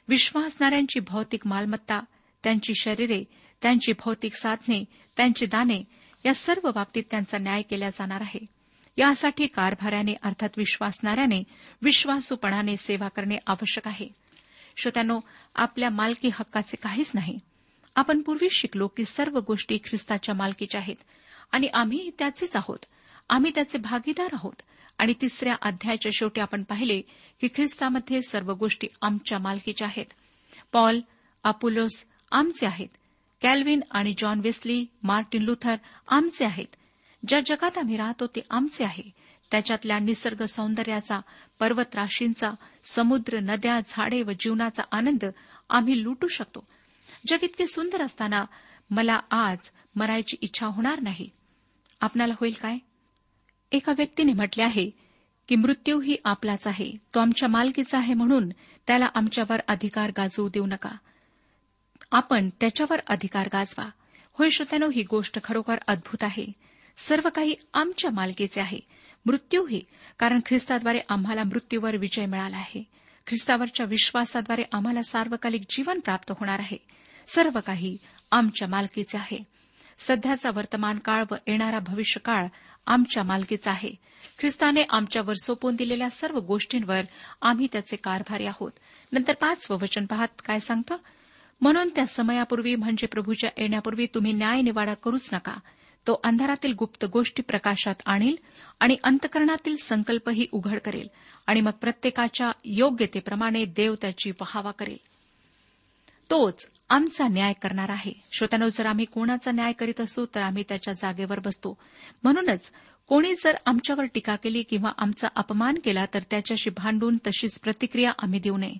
विश्वासणाऱ्यांची 0.07 0.99
भौतिक 0.99 1.47
मालमत्ता 1.47 1.99
त्यांची 2.43 2.73
शरीरे 2.75 3.23
त्यांची 3.61 3.93
भौतिक 3.93 4.33
साधने 4.35 4.85
त्यांची 5.17 5.45
दाने 5.45 5.83
या 6.25 6.33
सर्व 6.33 6.71
बाबतीत 6.71 7.03
त्यांचा 7.11 7.37
न्याय 7.37 7.61
केला 7.61 7.89
जाणार 7.89 8.21
आहे. 8.21 8.45
यासाठी 8.97 9.47
कारभाऱ्याने 9.47 10.13
अर्थात 10.23 10.49
विश्वासणाऱ्याने 10.57 11.43
विश्वासूपणाने 11.81 12.77
सेवा 12.77 13.07
करणे 13.07 13.37
आवश्यक 13.47 13.87
आहे. 13.87 14.07
श्रोत्यानो 14.77 15.19
आपल्या 15.55 15.89
मालकी 15.89 16.27
हक्काचे 16.27 16.75
काहीच 16.75 17.11
नाही. 17.13 17.39
आपण 17.95 18.21
पूर्वी 18.21 18.47
शिकलो 18.49 18.87
की 18.87 19.05
सर्व 19.05 19.39
गोष्टी 19.39 19.77
ख्रिस्ताच्या 19.77 20.35
मालकीच्या 20.35 20.81
आहेत. 20.81 20.95
आणि 21.51 21.67
आम्ही 21.67 22.11
त्याचेच 22.19 22.55
आहोत. 22.55 22.79
आम्ही 23.29 23.51
त्याचे 23.55 23.77
भागीदार 23.77 24.29
आहोत. 24.33 24.61
आणि 25.03 25.13
तिसऱ्या 25.21 25.55
अध्यायाच्या 25.61 26.11
शेवटी 26.13 26.41
आपण 26.41 26.63
पाहिले 26.63 27.01
की 27.41 27.47
ख्रिस्तामध्ये 27.47 28.21
सर्व 28.21 28.53
गोष्टी 28.53 28.87
आमच्या 29.01 29.39
मालकीच्या 29.39 29.87
आहेत. 29.87 30.05
पॉल 30.71 30.99
अपुलोस 31.43 32.05
आमचे 32.31 32.65
आहेत. 32.65 32.87
कॅल्विन 33.41 33.81
आणि 33.91 34.13
जॉन 34.17 34.39
वेस्ली 34.39 34.85
मार्टिन 35.03 35.41
लुथर 35.41 35.75
आमचे 36.07 36.45
आहेत. 36.45 36.65
ज्या 37.27 37.39
जगात 37.45 37.77
आम्ही 37.77 37.97
राहतो 37.97 38.27
ते 38.27 38.39
आमचे 38.49 38.83
आहे. 38.83 39.03
त्याच्यातल्या 39.51 39.99
निसर्ग 39.99 40.45
सौंदर्याचा 40.45 41.19
पर्वतराशींचा 41.59 42.51
समुद्र 42.83 43.39
नद्या 43.39 43.79
झाडे 43.87 44.21
व 44.21 44.31
जीवनाचा 44.39 44.83
आनंद 44.91 45.25
आम्ही 45.69 46.03
लुटू 46.03 46.27
शकतो. 46.27 46.67
जग 47.27 47.37
इतके 47.41 47.67
सुंदर 47.67 48.01
असताना 48.01 48.45
मला 48.89 49.19
आज 49.31 49.57
मरायची 49.95 50.37
इच्छा 50.41 50.67
होणार 50.67 50.99
नाही. 50.99 51.29
आपणाला 52.01 52.33
होईल 52.39 52.53
काय? 52.61 52.77
एका 53.73 53.93
व्यक्तीने 53.97 54.33
म्हटले 54.33 54.63
आहे 54.63 54.89
की 55.47 55.55
मृत्यू 55.55 56.01
ही 56.01 56.15
आपलाच 56.25 56.67
आहे 56.67 56.91
तो 57.15 57.19
आमच्या 57.19 57.49
मालकीचा 57.49 57.97
आहे 57.97 58.13
म्हणून 58.13 58.49
त्याला 58.87 59.05
आमच्यावर 59.15 59.59
अधिकार 59.67 60.11
गाजवू 60.17 60.49
देऊ 60.49 60.65
नका. 60.65 60.89
आपण 62.11 62.49
त्याच्यावर 62.59 62.99
अधिकार 63.07 63.49
गाजवा. 63.53 63.89
होय 64.33 64.49
श्रोत्यानो 64.49 64.89
ही 64.89 65.03
गोष्ट 65.03 65.43
खरोखर 65.43 65.75
अद्भुत 65.87 66.23
आहे. 66.23 66.45
सर्व 66.97 67.29
काही 67.29 67.55
आमच्या 67.73 68.11
मालकीचे 68.11 68.61
आहे. 68.61 68.79
मृत्यूही 69.25 69.81
कारण 70.19 70.39
ख्रिस्ताद्वारे 70.45 70.99
आम्हाला 71.09 71.43
मृत्यूवर 71.43 71.97
विजय 71.97 72.25
मिळाला 72.25 72.57
आहे. 72.57 72.83
ख्रिस्तावरच्या 73.27 73.85
विश्वासाद्वारे 73.85 74.63
आम्हाला 74.71 75.01
सार्वकालिक 75.01 75.61
जीवन 75.69 75.99
प्राप्त 75.99 76.31
होणार 76.31 76.59
आहे. 76.59 76.77
सर्व 77.27 77.59
काही 77.65 77.97
आमच्या 78.31 78.67
मालकीचे 78.67 79.17
आहे. 79.17 79.43
सध्याचा 79.99 80.49
वर्तमान 80.55 80.99
काळ 80.99 81.23
व 81.31 81.35
येणारा 81.47 81.79
भविष्यकाळ 81.79 82.47
आमच्या 82.87 83.23
मालकीचा 83.23 83.71
आहे. 83.71 83.91
ख्रिस्ताने 84.39 84.83
आमच्यावर 84.89 85.33
सोपून 85.43 85.75
दिलेल्या 85.75 86.09
सर्व 86.09 86.39
गोष्टींवर 86.39 87.01
आम्ही 87.41 87.67
त्याचे 87.71 87.95
कारभारी 87.95 88.45
आहोत. 88.45 88.71
नंतर 89.11 89.33
पाचवं 89.33 89.77
वचन 89.81 90.05
पाहत 90.05 90.41
काय 90.45 90.59
सांगतं? 90.59 90.95
म्हणून 91.61 91.89
त्या 91.95 92.05
समयापूर्वी 92.05 92.75
म्हणजे 92.75 93.07
प्रभूच्या 93.07 93.49
येण्यापूर्वी 93.57 94.05
तुम्ही 94.05 94.33
न्याय 94.33 94.61
निवाडा 94.61 94.93
करूच 94.93 95.29
नका. 95.33 95.55
तो 96.07 96.21
अंधारातील 96.23 96.73
गुप्त 96.73 97.05
गोष्टी 97.05 97.41
प्रकाशात 97.41 97.95
आणील 98.05 98.35
आणि 98.79 98.97
अंतकरणातील 99.03 99.75
संकल्पही 99.83 100.47
उघड 100.51 100.79
करेल 100.79 101.07
आणि 101.47 101.61
मग 101.61 101.71
प्रत्येकाच्या 101.71 102.51
योग्यतेप्रमाणे 102.65 103.65
देव 103.65 103.95
त्याची 104.01 104.31
पहावा 104.31 104.71
करेल. 104.71 104.97
तोच 106.29 106.71
आमचा 106.89 107.27
न्याय 107.27 107.53
करणार 107.53 107.89
आहे. 107.89 108.13
श्रोत्यानो 108.31 108.67
जर 108.67 108.85
आम्ही 108.85 109.05
कोणाचा 109.05 109.51
न्याय 109.51 109.71
करीत 109.71 110.01
असू 110.01 110.25
तर 110.35 110.41
आम्ही 110.41 110.63
त्याच्या 110.69 110.93
जागेवर 110.93 111.39
बसतो. 111.39 111.77
म्हणूनच 112.23 112.71
कोणी 113.07 113.33
जर 113.33 113.55
आमच्यावर 113.65 114.05
टीका 114.05 114.35
केली 114.35 114.63
किंवा 114.63 114.91
आमचा 114.97 115.27
अपमान 115.35 115.75
केला 115.85 116.05
तर 116.13 116.19
त्याच्याशी 116.29 116.69
भांडून 116.69 117.17
तशीच 117.17 117.59
प्रतिक्रिया 117.59 118.11
आम्ही 118.19 118.39
देऊ 118.39 118.57
नये. 118.57 118.73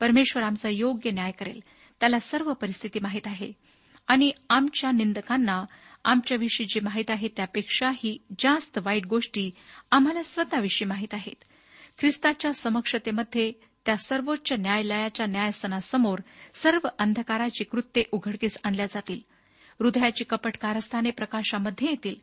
परमेश्वर 0.00 0.42
आमचा 0.42 0.68
योग्य 0.68 1.10
न्याय 1.10 1.30
करेल. 1.30 1.60
त्याला 2.00 2.18
सर्व 2.18 2.52
परिस्थिती 2.52 2.98
माहीत 2.98 3.26
आहे. 3.26 3.52
आणि 4.08 4.32
आमच्या 4.50 4.90
निंदकांना 4.90 5.64
आमच्याविषयी 6.04 6.66
जे 6.66 6.80
माहीत 6.80 7.10
आहे 7.10 7.28
त्यापेक्षाही 7.28 8.18
जास्त 8.38 8.78
वाईट 8.82 9.06
गोष्टी 9.06 9.50
आम्हाला 9.90 10.22
स्वतःविषयी 10.22 10.88
माहीत 10.88 11.14
आहेत. 11.14 11.44
ख्रिस्ताच्या 11.98 12.52
समक्षतेमध्ये 12.52 13.52
त्या 13.86 13.96
सर्वोच्च 13.96 14.52
न्यायालयाच्या 14.52 15.26
न्यायसनासमोर 15.26 16.18
सर्व 16.54 16.88
अंधकाराची 16.98 17.64
कृत्ये 17.64 18.04
उघडकीस 18.12 18.58
आणल्या 18.64 18.86
जातील. 18.86 19.20
हृदयाची 19.80 20.24
कपट 20.24 20.56
कारस्थाने 20.56 21.10
प्रकाशामध्ये 21.10 21.88
येतील. 21.88 22.14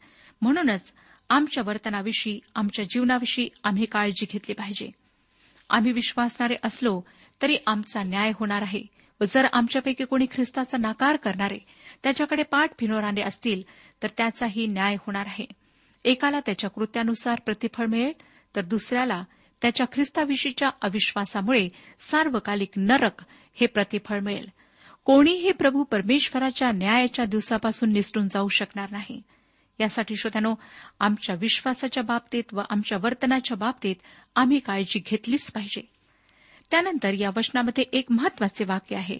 म्हणूनच 0.41 0.93
आमच्या 1.29 1.63
वर्तनाविषयी 1.67 2.39
आमच्या 2.55 2.85
जीवनाविषयी 2.85 3.49
आम्ही 3.63 3.85
काळजी 3.85 4.25
घेतली 4.31 4.53
पाहिजे. 4.53 4.91
आम्ही 5.69 5.91
विश्वासणारे 5.91 6.55
असलो 6.63 7.01
तरी 7.41 7.57
आमचा 7.67 8.03
न्याय 8.03 8.31
होणार 8.35 8.61
आहे 8.61 8.83
व 9.21 9.23
जर 9.27 9.47
आमच्यापैकी 9.53 10.05
कोणी 10.05 10.25
ख्रिस्ताचा 10.31 10.77
नाकार 10.77 11.15
करणारे 11.15 11.57
त्याच्याकडे 12.03 12.43
पाठ 12.43 12.71
फिरवणारे 12.79 13.21
असतील 13.21 13.61
तर 14.03 14.07
त्याचाही 14.17 14.67
न्याय 14.67 14.95
होणार 14.95 15.25
आहे. 15.25 15.45
एकाला 16.03 16.39
त्याच्या 16.39 16.69
कृत्यानुसार 16.69 17.39
प्रतिफळ 17.45 17.85
मिळेल 17.85 18.13
तर 18.55 18.61
दुसऱ्याला 18.61 19.23
त्याच्या 19.61 19.85
ख्रिस्ताविषयीच्या 19.93 20.69
अविश्वासामुळे 20.81 21.69
सार्वकालिक 21.99 22.69
नरक 22.77 23.23
हे 23.53 23.65
प्रतिफळ 23.67 24.19
मिळेल. 24.19 24.49
कोणीही 25.05 25.51
प्रभू 25.51 25.83
परमेश्वराच्या 25.83 26.71
न्यायाच्या 26.71 27.25
दिवसापासून 27.25 27.91
निसटून 27.91 28.27
जाऊ 28.27 28.47
शकणार 28.47 28.91
नाही. 28.91 29.21
यासाठी 29.79 30.15
श्रोत्यानो 30.15 30.55
आमच्या 30.99 31.35
विश्वासाच्या 31.35 32.03
बाबतीत 32.03 32.43
व 32.53 32.61
आमच्या 32.69 32.97
वर्तनाच्या 33.01 33.57
बाबतीत 33.57 33.95
आम्ही 34.35 34.59
काळजी 34.59 34.99
घेतलीच 34.99 35.51
पाहिजे. 35.51 35.81
त्यानंतर 36.71 37.13
या 37.13 37.29
वचनामध्ये 37.37 37.83
एक 37.93 38.05
महत्त्वाचे 38.11 38.65
वाक्य 38.65 38.95
आहे. 38.95 39.17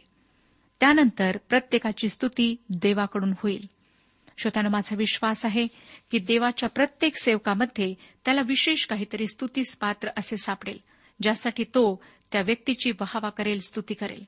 त्यानंतर 0.80 1.38
प्रत्येकाची 1.50 2.10
स्तुती 2.10 2.56
देवाकडून 2.70 3.34
होईल. 3.44 3.70
श्रोत्यानं 4.38 4.70
माझा 4.70 4.96
विश्वास 4.96 5.46
आहे 5.46 5.68
की 6.12 6.20
देवाच्या 6.20 6.70
प्रत्येक 6.70 7.18
सेवकामध्ये 7.18 7.94
त्याला 8.26 8.42
विशेष 8.42 8.86
काहीतरी 8.86 9.28
स्तुतीस 9.28 9.78
पात्र 9.78 10.10
असे 10.18 10.38
सापडेल 10.38 10.78
ज्यासाठी 11.22 11.64
तो 11.64 12.04
त्या 12.32 12.42
व्यक्तीची 12.42 12.92
वहावा 12.92 13.30
करेल 13.30 13.60
स्तुती 13.60 13.94
करेल. 13.94 14.24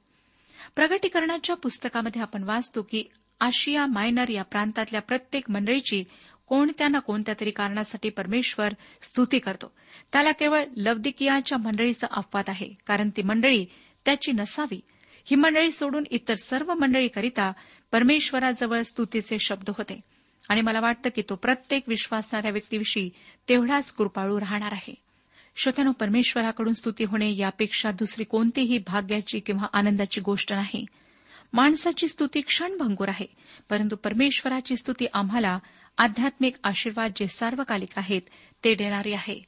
प्रगटीकरणाच्या 0.75 1.55
पुस्तकामध्ये 1.55 2.21
आपण 2.21 2.43
वाचतो 2.43 2.81
की 2.81 3.03
आशिया 3.39 3.85
मायनर 3.85 4.29
या 4.29 4.43
प्रांतातल्या 4.43 5.01
प्रत्येक 5.01 5.49
मंडळीची 5.49 6.03
कोणत्या 6.47 6.87
ना 6.87 6.99
कोणत्या 6.99 7.35
तरी 7.39 7.51
कारणासाठी 7.51 8.09
परमेश्वर 8.09 8.69
स्तुती 9.01 9.39
करतो. 9.39 9.71
त्याला 10.11 10.31
केवळ 10.31 10.63
लवदिकियाच्या 10.77 11.57
मंडळीचा 11.57 12.07
अपवाद 12.11 12.45
आहे 12.47 12.73
कारण 12.85 13.09
ती 13.17 13.21
मंडळी 13.21 13.65
त्याची 14.05 14.31
नसावी 14.31 14.81
ही 15.25 15.35
मंडळी 15.35 15.71
सोडून 15.71 16.03
इतर 16.11 16.33
सर्व 16.33 16.73
मंडळीकरिता 16.73 17.51
परमेश्वराजवळ 17.91 18.81
स्तुतीचे 18.81 19.39
शब्द 19.39 19.69
होते. 19.69 20.01
आणि 20.49 20.61
मला 20.61 20.79
वाटतं 20.79 21.09
की 21.15 21.21
तो 21.21 21.35
प्रत्येक 21.35 21.83
विश्वासणाऱ्या 21.87 22.51
व्यक्तीविषयी 22.51 23.09
तेवढाच 23.49 23.91
कृपाळू 23.91 24.39
राहणार 24.39 24.71
आहे. 24.71 24.93
श्रोत्यानो 25.55 25.91
परमेश्वराकडून 25.91 26.73
स्तुती 26.73 27.03
होणे 27.03 27.37
यापेक्षा 27.37 27.91
दुसरी 27.91 28.23
कोणतीही 28.23 28.77
भाग्याची 28.77 29.39
किंवा 29.39 29.67
आनंदाची 29.73 30.21
गोष्ट 30.21 30.53
नाही. 30.53 30.85
माणसाची 31.53 32.07
स्तुती 32.07 32.41
क्षणभंगूर 32.41 33.09
आहे 33.09 33.25
परंतु 33.69 33.95
परमेश्वराची 33.95 34.75
स्तुती 34.75 35.05
आम्हाला 35.13 35.59
आध्यात्मिक 35.97 36.55
आशीर्वाद 36.63 37.11
जे 37.15 37.27
सार्वकालिक 37.27 37.89
आहेत 37.97 38.21
ते 38.63 38.75
देणारी 38.75 39.13
आहे. 39.13 39.43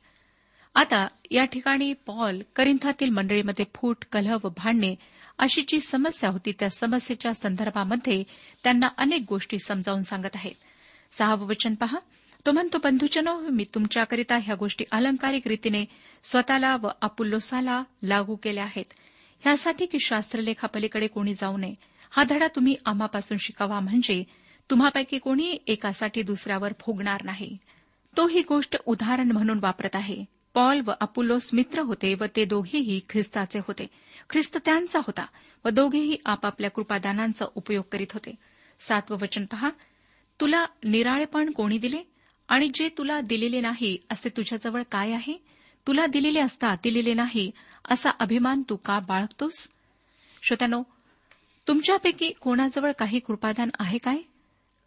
आता 0.75 1.07
या 1.31 1.45
ठिकाणी 1.45 1.93
पॉल 1.93 2.41
करिंथातील 2.55 3.09
मंडळीमध्ये 3.09 3.65
फूट 3.75 4.05
कलह 4.11 4.37
व 4.43 4.49
भांडणे 4.49 4.95
अशी 5.39 5.61
जी 5.67 5.79
समस्या 5.79 6.29
होती 6.29 6.51
त्या 6.51 6.69
समस्येच्या 6.69 7.33
संदर्भामध्ये 7.33 8.23
त्यांना 8.63 8.87
अनेक 8.97 9.25
गोष्टी 9.29 9.59
समजावून 9.59 10.03
सांगत 10.03 10.35
आहेत. 10.35 10.55
सहावं 11.11 11.47
वचन 11.47 11.75
पहा. 11.75 11.99
तो 12.45 12.51
म्हणतो 12.51 12.77
बंधुजनो 12.83 13.39
मी 13.39 13.65
तुमच्याकरिता 13.75 14.37
ह्या 14.37 14.55
गोष्टी 14.55 14.85
अलंकारिक 14.91 15.47
रीतीने 15.47 15.85
स्वतःला 16.23 16.75
व 16.75 16.87
अपुल्लोसाला 17.01 17.83
लागू 18.03 18.35
केल्या 18.35 18.63
आहेत. 18.63 18.85
ह्यासाठी 19.39 19.85
की 19.85 19.99
शास्त्रलेखापलीकडे 19.99 21.07
कोणी 21.07 21.33
जाऊ 21.33 21.57
नये. 21.57 21.73
हा 22.11 22.23
धडा 22.23 22.47
तुम्ही 22.47 22.75
आम्हापासून 22.85 23.37
शिकावा 23.37 23.79
म्हणजे 23.79 24.23
तुम्हापैकी 24.69 25.17
कोणी 25.17 25.57
एकासाठी 25.67 26.21
दुसऱ्यावर 26.21 26.73
फुगणार 26.79 27.23
नाही. 27.23 27.57
तो 28.17 28.27
ही 28.27 28.43
गोष्ट 28.49 28.77
उदाहरण 28.85 29.31
म्हणून 29.31 29.59
वापरत 29.61 29.95
आहे. 29.95 30.25
पॉल 30.55 30.81
व 30.85 30.91
अपुल्लोस 31.01 31.53
मित्र 31.53 31.79
होते 31.79 32.13
व 32.13 32.23
ते 32.35 32.45
दोघेही 32.45 32.99
ख्रिस्ताचे 33.09 33.59
होते. 33.59 33.87
ख्रिस्त 34.29 34.57
त्यांचा 34.65 34.99
होता 34.99 35.25
व 35.65 35.69
दोघेही 35.69 36.17
आपापल्या 36.25 36.69
कृपादानांचा 36.69 37.45
उपयोग 37.55 37.83
करीत 37.91 38.13
होते. 38.13 38.35
सातवं 38.79 39.17
वचन 39.21 39.45
पहा. 39.45 39.69
तुला 40.41 40.65
निराळेपण 40.83 41.51
कोणी 41.51 41.77
दिले? 41.77 42.01
आणि 42.47 42.69
जे 42.73 42.89
तुला 42.97 43.21
दिलेले 43.21 43.59
नाही 43.59 43.97
असे 44.11 44.29
तुझ्याजवळ 44.29 44.83
काय 44.91 45.11
आहे? 45.11 45.33
तुला 45.87 46.05
दिलेले 46.05 46.39
असता 46.39 46.75
दिलेले 46.75 47.13
नाही 47.13 47.51
असा 47.89 48.09
अभिमान 48.19 48.61
तू 48.69 48.75
का 48.75 48.99
बाळगतोस? 48.99 49.67
श्रोत्यानो 50.43 50.83
तुमच्यापैकी 51.67 52.29
कोणाजवळ 52.29 52.91
काही 52.91 53.19
कृपादान 53.19 53.69
आहे 53.79 53.97
काय? 53.97 54.17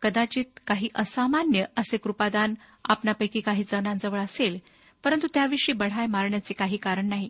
कदाचित 0.02 0.44
काही 0.66 0.88
असामान्य 0.94 1.64
असे 1.76 1.96
कृपादान 1.96 2.54
आपणापैकी 2.84 3.40
काही 3.40 3.64
जणांजवळ 3.64 4.20
असेल 4.20 4.58
परंतु 5.04 5.26
त्याविषयी 5.34 5.74
बढाय 5.74 6.06
मारण्याचे 6.06 6.54
काही 6.54 6.76
कारण 6.76 7.08
नाही. 7.08 7.28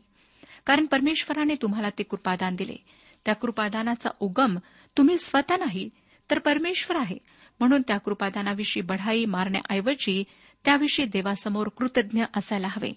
कारण 0.67 0.87
परमेश्वराने 0.87 1.55
तुम्हाला 1.63 1.89
ते 1.99 2.03
कृपादान 2.03 2.57
दिले. 2.57 2.77
त्या 3.25 3.35
कृपादानाचा 3.35 4.11
उगम 4.21 4.59
तुम्ही 4.97 5.19
स्वतः 5.19 5.57
नाही 5.57 5.91
तर 6.31 6.39
परमेश्वर 6.39 6.97
आहे. 6.97 7.19
म्हणून 7.61 7.83
त्या 7.83 7.99
कृपादानाविषयी 7.99 8.83
बढाई 8.83 9.25
मारण्याऐवजी 9.25 10.25
त्याविषयी 10.65 11.07
देवासमोर 11.07 11.69
कृतज्ञ 11.69 12.25
असायला 12.37 12.69
हवे. 12.71 12.93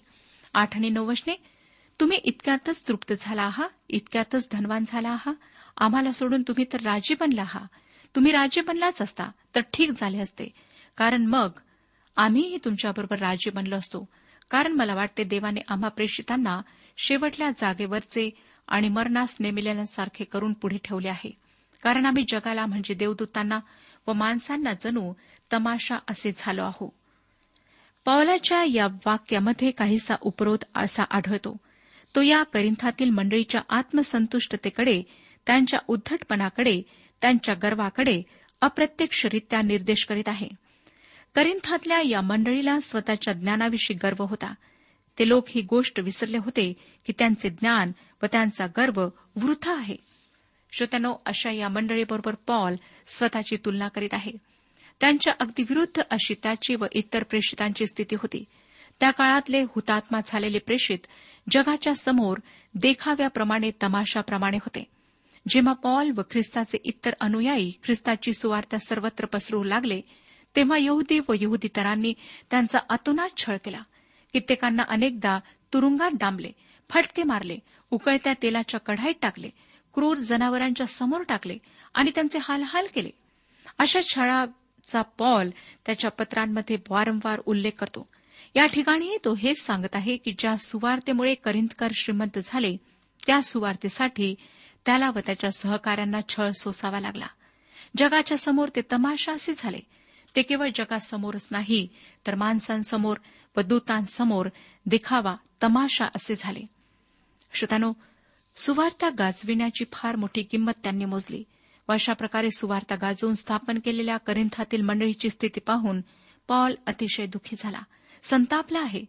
आठ 0.54 0.76
आणि 0.76 0.90
नऊ 0.90 1.06
वचने 1.06 1.34
तुम्ही 2.00 2.18
इतक्यातच 2.18 2.88
तृप्त 2.88 3.12
झाला 3.20 3.42
आहात 3.42 3.68
इतक्यातच 3.88 4.48
धनवान 4.52 4.84
झाला 4.86 5.08
आहात. 5.08 5.34
आम्हाला 5.76 6.10
सोडून 6.10 6.42
तुम्ही 6.42 6.64
तर 6.72 6.80
राजी 6.80 7.14
बनला 7.20 7.42
आहात. 7.42 7.66
तुम्ही 8.16 8.32
राजे 8.32 8.60
बनलाच 8.60 9.02
असता 9.02 9.30
तर 9.54 9.60
ठीक 9.60 9.90
झाले 9.96 10.18
असते. 10.18 10.48
कारण 10.96 11.26
मग 11.26 11.50
आम्हीही 12.16 12.58
तुमच्याबरोबर 12.64 13.18
राजे 13.18 13.50
बनलो 13.50 13.76
असतो. 13.76 14.08
कारण 14.52 14.72
मला 14.72 14.94
वाटते 14.94 15.24
देवाने 15.24 15.60
आम्हा 15.68 15.88
प्रेषितांना 15.88 16.60
शेवटल्या 16.96 17.50
जागेवरचे 17.50 18.30
आणि 18.68 18.88
मरणास 18.88 19.36
नेमिलेल्यांसारखे 19.40 20.24
करून 20.24 20.52
पुढे 20.52 20.76
ठेवले 20.84 21.08
आहे. 21.08 21.30
कारण 21.82 22.06
आम्ही 22.06 22.24
जगाला 22.28 22.66
म्हणजे 22.66 22.94
देवदूतांना 22.94 23.58
व 24.06 24.12
माणसांना 24.12 24.70
जणू 24.72 25.12
तमाशा 25.52 25.94
असे 26.10 26.30
झालो 26.38 26.62
आहो. 26.62 26.94
पावलाच्या 28.04 28.64
या 28.64 28.86
वाक्यामध्ये 29.06 29.70
काहीसा 29.70 30.14
उपरोध 30.20 30.64
असा 30.74 31.02
आढळतो. 31.10 31.56
तो 32.16 32.20
या 32.20 32.42
करिंथातील 32.42 33.10
मंडळीच्या 33.10 33.60
आत्मसंतुष्टतेकडे 33.68 35.02
त्यांच्या 35.46 35.80
उद्धटपणाकडे 35.88 36.82
त्यांच्या 37.20 37.54
गर्वाकडे 37.54 38.22
अप्रत्यक्षरित्या 38.60 39.62
निर्देश 39.62 40.06
करीत 40.08 40.28
आहे. 40.28 40.48
करिंथातल्या 41.34 42.00
या 42.00 42.20
मंडळीला 42.20 42.80
स्वतःच्या 42.80 43.34
ज्ञानाविषयी 43.34 43.96
गर्व 43.96 44.24
होता. 44.24 44.54
ते 45.18 45.28
लोक 45.28 45.44
ही 45.48 45.60
गोष्ट 45.60 46.00
विसरले 46.00 46.38
होते 46.38 46.72
की 47.06 47.12
त्यांचे 47.18 47.50
ज्ञान 47.50 47.92
व 48.22 48.26
त्यांचा 48.32 48.66
गर्व 48.66 49.08
वृथा 49.36 49.76
आहे. 49.76 49.96
श्रोत्यानो 50.72 51.14
अशा 51.26 51.50
या 51.50 51.68
मंडळीबरोबर 51.68 52.34
पॉल 52.46 52.74
स्वतःची 53.06 53.56
तुलना 53.56 53.88
करीत 53.88 54.08
आहे. 54.12 54.32
त्यांच्या 55.00 55.32
अगदी 55.40 55.62
विरुद्ध 55.62 56.02
अशी 56.10 56.34
त्याची 56.42 56.74
व 56.74 56.84
इतर 56.92 57.22
प्रेषितांची 57.22 57.86
स्थिती 57.86 58.14
होती. 58.14 58.44
त्या 59.00 59.10
काळातले 59.10 59.62
हुतात्मा 59.62 60.20
झालेले 60.26 60.58
प्रेषित 60.58 60.98
जगाच्या 61.50 61.94
समोर 61.94 62.38
देखाव्याप्रमाणे 62.74 63.70
तमाशाप्रमाणे 63.82 64.56
होते. 64.56 64.84
जेव्हा 65.48 65.72
पॉल 65.72 66.10
व 66.16 66.20
ख्रिस्ताचे 66.30 66.78
इतर 66.84 67.10
अनुयायी 67.20 67.72
ख्रिस्ताची 67.84 68.32
सुवार्ता 68.32 68.78
सर्वत्र 68.78 69.26
पसरू 69.26 69.62
लागले 69.62 70.00
तेव्हा 70.56 70.78
यहुदी 70.80 71.20
व 71.28 71.32
यहुदीतरांनी 71.40 72.14
त्यांचा 72.50 72.78
अतोनात 72.88 73.28
छळ 73.36 73.56
केला. 73.64 73.82
कित्येकांना 74.32 74.82
अनेकदा 74.88 75.38
तुरुंगात 75.72 76.10
डांबले 76.14 76.52
फटके 76.90 77.22
मारले 77.22 77.58
उकळत्या 77.90 78.32
तेलाच्या 78.42 78.80
कढाईत 78.80 79.14
टाकले 79.22 79.50
क्रूर 79.94 80.16
जनावरांच्या 80.16 80.86
समोर 80.86 81.22
टाकले 81.22 81.58
आणि 81.94 82.10
त्यांचे 82.14 82.38
हालहाल 82.42 82.86
केले. 82.94 83.10
अशा 83.78 84.00
छळाचा 84.00 85.02
पॉल 85.02 85.50
त्याच्या 85.86 86.10
पत्रांमध्ये 86.10 86.76
वारंवार 86.90 87.42
उल्लेख 87.46 87.72
करतो. 87.78 88.08
या 88.56 88.66
ठिकाणी 88.66 89.16
तो 89.24 89.34
हेच 89.34 89.60
सांगत 89.60 89.94
आहे 89.94 90.16
की 90.16 90.34
ज्या 90.38 90.56
सुवार्तेमुळे 90.56 91.34
करिंदकर 91.34 91.88
श्रीमंत 91.94 92.38
झाले 92.44 92.76
त्या 93.26 93.42
सुवार्तेसाठी 93.42 94.34
त्याला 94.86 95.10
व 95.10 95.18
त्याच्या 95.26 95.50
सहकाऱ्यांना 95.50 96.18
छळ 96.28 96.50
सोसावा 96.50 97.00
लागला. 97.00 97.26
जगाच्या 97.96 98.38
समोर 98.38 98.68
ते 98.76 98.80
तमाशा 98.92 99.32
असे 99.32 99.52
झाले. 99.58 99.80
ते 100.36 100.42
केवळ 100.42 100.68
जगासमोरच 100.74 101.48
नाही 101.50 101.88
तर 102.26 102.34
माणसांसमोर 102.34 103.16
व 103.56 103.60
दूतांसमोर 103.60 104.48
दिखावा 104.86 105.36
तमाशा 105.62 106.04
असे 106.04 106.34
झाले. 106.38 106.60
श्रोतानो 107.52 107.92
सुवार्ता 108.56 109.08
गाजविण्याची 109.18 109.84
फार 109.92 110.16
मोठी 110.16 110.42
किंमत 110.42 110.72
त्यांनी 110.82 111.04
मोजली 111.04 111.44
व 111.88 111.92
अशा 111.92 112.12
प्रकारे 112.12 112.50
सुवार्ता 112.50 112.94
गाजवून 112.94 113.34
स्थापन 113.34 113.78
केलेल्या 113.78 114.16
करिंथातील 114.16 114.82
मंडळीची 114.82 115.30
स्थिती 115.30 115.60
पाहून 115.60 116.00
पॉल 116.48 116.74
अतिशय 116.86 117.26
दुःखी 117.26 117.56
झाला 117.58 117.80
संतापला 118.22 118.80
आहे 118.80 119.04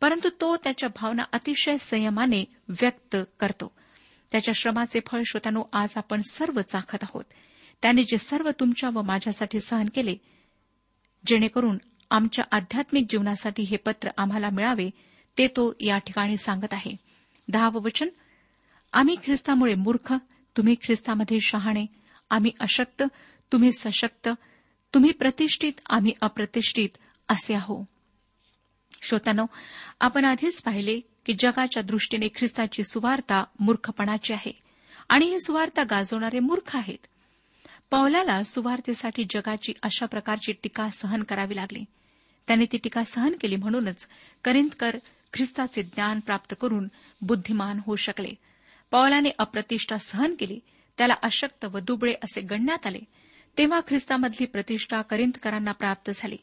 परंतु 0.00 0.28
तो 0.40 0.56
त्याच्या 0.56 0.88
भावना 0.88 1.22
अतिशय 1.32 1.76
संयमाने 1.78 2.44
व्यक्त 2.68 3.16
करतो. 3.40 3.72
त्याच्या 4.32 4.54
श्रमाचे 4.54 5.00
फळ 5.06 5.22
श्रोतानो 5.26 5.62
आज 5.72 5.94
आपण 5.96 6.20
सर्व 6.30 6.60
चाखत 6.60 6.98
आहोत. 7.02 7.24
त्याने 7.82 8.02
जे 8.02 8.18
सर्व 8.18 8.50
तुमच्या 8.60 8.90
व 8.94 9.02
माझ्यासाठी 9.02 9.60
सहन 9.60 9.86
केले 9.94 10.16
जेणेकरून 11.26 11.78
आमच्या 12.10 12.44
आध्यात्मिक 12.52 13.06
जीवनासाठी 13.10 13.62
हे 13.62 13.76
पत्र 13.76 14.08
आम्हाला 14.16 14.50
मिळावे 14.50 14.90
ते 15.38 15.48
तो 15.48 15.72
या 15.80 15.98
ठिकाणी 15.98 16.36
सांगत 16.36 16.72
आहे. 16.72 16.96
दहावं 17.48 17.82
वचन 17.82 18.08
आम्ही 18.92 19.16
ख्रिस्तामुळे 19.24 19.74
मूर्ख 19.74 20.14
तुम्ही 20.56 20.74
ख्रिस्तामध्ये 20.82 21.40
शहाणे 21.40 21.86
आम्ही 22.30 22.50
अशक्त 22.60 23.02
तुम्ही 23.52 23.72
सशक्त 23.72 24.28
तुम्ही 24.94 25.12
प्रतिष्ठित 25.12 25.72
आम्ही 25.90 26.12
अप्रतिष्ठित 26.20 26.88
असे 27.28 27.54
आहो. 27.54 27.84
श्रोतानो 29.02 29.46
आपण 30.00 30.24
आधीच 30.24 30.62
पाहिले 30.62 31.00
की 31.26 31.32
जगाच्या 31.38 31.82
दृष्टीने 31.82 32.28
ख्रिस्ताची 32.28 32.84
सुवार्ता 32.84 33.44
मूर्खपणाची 33.60 34.32
आहे 34.32 34.52
आणि 35.08 35.26
ही 35.26 35.40
सुवार्ता 35.40 35.82
गाजवणारे 35.82 36.38
मूर्ख 36.38 36.76
आहेत. 36.76 37.06
पौलाला 37.90 38.42
सुवार्थेसाठी 38.42 39.24
जगाची 39.24 39.72
अशा 39.82 40.06
प्रकारची 40.06 40.52
टीका 40.52 40.88
सहन 40.88 41.22
करावी 41.22 41.56
लागली. 41.56 41.84
त्याने 42.46 42.64
ती 42.72 42.78
टीका 42.78 43.02
सहन 43.02 43.32
केली 43.40 43.56
म्हणूनच 43.56 44.08
करिंदकर 44.44 44.98
ख्रिस्ताचे 45.32 45.82
ज्ञान 45.82 46.20
प्राप्त 46.20 46.54
करून 46.60 46.88
बुद्धिमान 47.22 47.78
होऊ 47.86 47.96
शकले. 47.96 48.34
पौलाने 48.90 49.28
अप्रतिष्ठा 49.38 49.96
सहन 49.96 50.34
केली. 50.38 50.60
त्याला 50.98 51.14
अशक्त 51.22 51.64
व 51.64 51.78
दुबळे 51.78 52.12
असे 52.12 52.40
गणण्यात 52.40 52.86
आले. 52.86 52.98
तेव्हा 53.58 53.80
ख्रिस्तामधली 53.80 54.46
प्रतिष्ठा 54.46 55.02
करिंदकरांना 55.02 55.72
प्राप्त 55.72 56.10
झाली. 56.14 56.36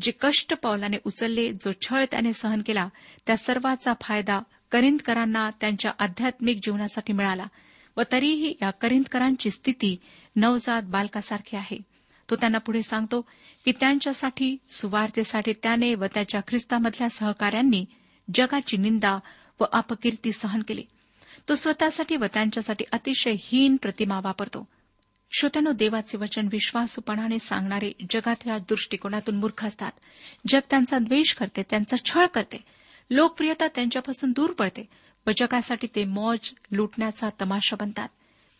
जे 0.00 0.12
कष्ट 0.20 0.54
पौलाने 0.54 0.96
उचलले 1.04 1.52
जो 1.52 1.72
छळ 1.82 2.04
त्याने 2.10 2.32
सहन 2.32 2.62
केला 2.66 2.88
त्या 3.26 3.36
सर्वाचा 3.36 3.92
फायदा 4.00 4.40
करिंदकरांना 4.70 5.50
त्यांच्या 5.60 5.92
आध्यात्मिक 5.98 6.56
जीवनासाठी 6.56 7.12
मिळाला. 7.12 7.44
व 7.96 8.02
तरीही 8.12 8.54
या 8.62 8.70
करिंदकरांची 8.70 9.50
स्थिती 9.50 9.96
नवजात 10.36 10.82
बालकासारखी 10.84 11.56
आहे. 11.56 11.78
तो 12.30 12.36
त्यांना 12.36 12.58
पुढे 12.58 12.82
सांगतो 12.82 13.20
की 13.64 13.72
त्यांच्यासाठी 13.72 14.56
सुवार्थेसाठी 14.70 15.52
त्याने 15.52 15.94
व 15.94 16.04
त्याच्या 16.14 16.40
ख्रिस्तामधल्या 16.48 17.08
सहकाऱ्यांनी 17.08 17.84
जगाची 18.34 18.76
निंदा 18.76 19.18
व 19.60 19.64
अपकीर्ती 19.72 20.32
सहन 20.32 20.62
केली. 20.68 20.82
तो 21.48 21.54
स्वतःसाठी 21.54 22.16
व 22.16 22.24
त्यांच्यासाठी 22.24 22.84
अतिशय 22.92 23.32
हीन 23.38 23.76
प्रतिमा 23.76 24.20
वापरतो. 24.24 24.68
श्रोत्यानो 25.30 25.72
देवाचे 25.72 26.18
वचन 26.18 26.48
विश्वासूपणाने 26.52 27.38
सांगणारे 27.38 27.92
जगातल्या 28.10 28.58
दृष्टिकोनातून 28.58 29.36
मूर्ख 29.36 29.66
असतात. 29.66 29.92
जग 30.48 30.58
त्यांचा 30.70 30.98
द्वेष 30.98 31.34
करते 31.34 31.62
त्यांचा 31.70 31.96
छळ 31.96 32.26
करते. 32.26 32.64
लोकप्रियता 33.10 33.66
त्यांच्यापासून 33.66 34.32
दूर 34.32 34.52
पडते. 34.52 34.88
बचकासाठी 35.26 35.86
ते 35.94 36.04
मौज 36.04 36.54
लुटण्याचा 36.72 37.28
तमाशा 37.40 37.76
बनतात. 37.80 38.08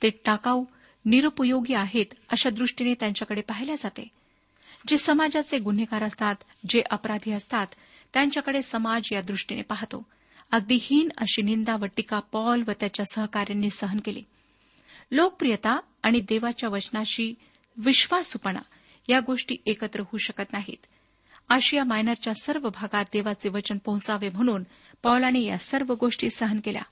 ते 0.02 0.10
टाकाऊ 0.10 0.64
निरुपयोगी 1.04 1.74
आहेत 1.74 2.06
अशा 2.28 2.50
दृष्टीने 2.50 2.94
त्यांच्याकडे 2.94 3.40
पाहिले 3.40 3.76
जाते. 3.76 4.08
जे 4.86 4.98
समाजाचे 4.98 5.58
गुन्हेगार 5.58 6.02
असतात 6.02 6.34
जे 6.68 6.82
अपराधी 6.90 7.32
असतात 7.32 7.66
त्यांच्याकडे 8.14 8.62
समाज 8.62 9.02
या 9.12 9.20
दृष्टीने 9.20 9.62
पाहतो. 9.62 10.06
अगदी 10.52 10.78
हीन 10.82 11.08
अशी 11.18 11.42
निंदा 11.42 11.76
व 11.76 11.84
टीका 11.96 12.20
पॉल 12.20 12.62
व 12.66 12.70
त्याच्या 12.80 13.04
सहकाऱ्यांनी 13.12 13.70
सहन 13.70 14.00
केली. 14.04 14.22
लोकप्रियता 15.12 15.80
आणि 16.02 16.20
देवाच्या 16.20 16.68
वचनाशी 16.68 17.34
विश्वासूपणा 17.76 18.60
या 19.08 19.20
गोष्टी 19.20 19.56
एकत्र 19.66 20.00
होऊ 20.00 20.18
शकत 20.18 20.52
नाहीत. 20.52 20.86
आशिया 21.48 21.84
मायनरच्या 21.84 22.32
सर्व 22.34 22.68
भागात 22.68 23.04
देवाचे 23.12 23.48
वचन 23.48 23.78
पोहोचावे 23.78 24.28
म्हणून 24.28 24.62
पौलाने 25.02 25.40
या 25.40 25.58
सर्व 25.58 25.94
गोष्टी 25.94 26.30
सहन 26.30 26.60
केल्या. 26.64 26.82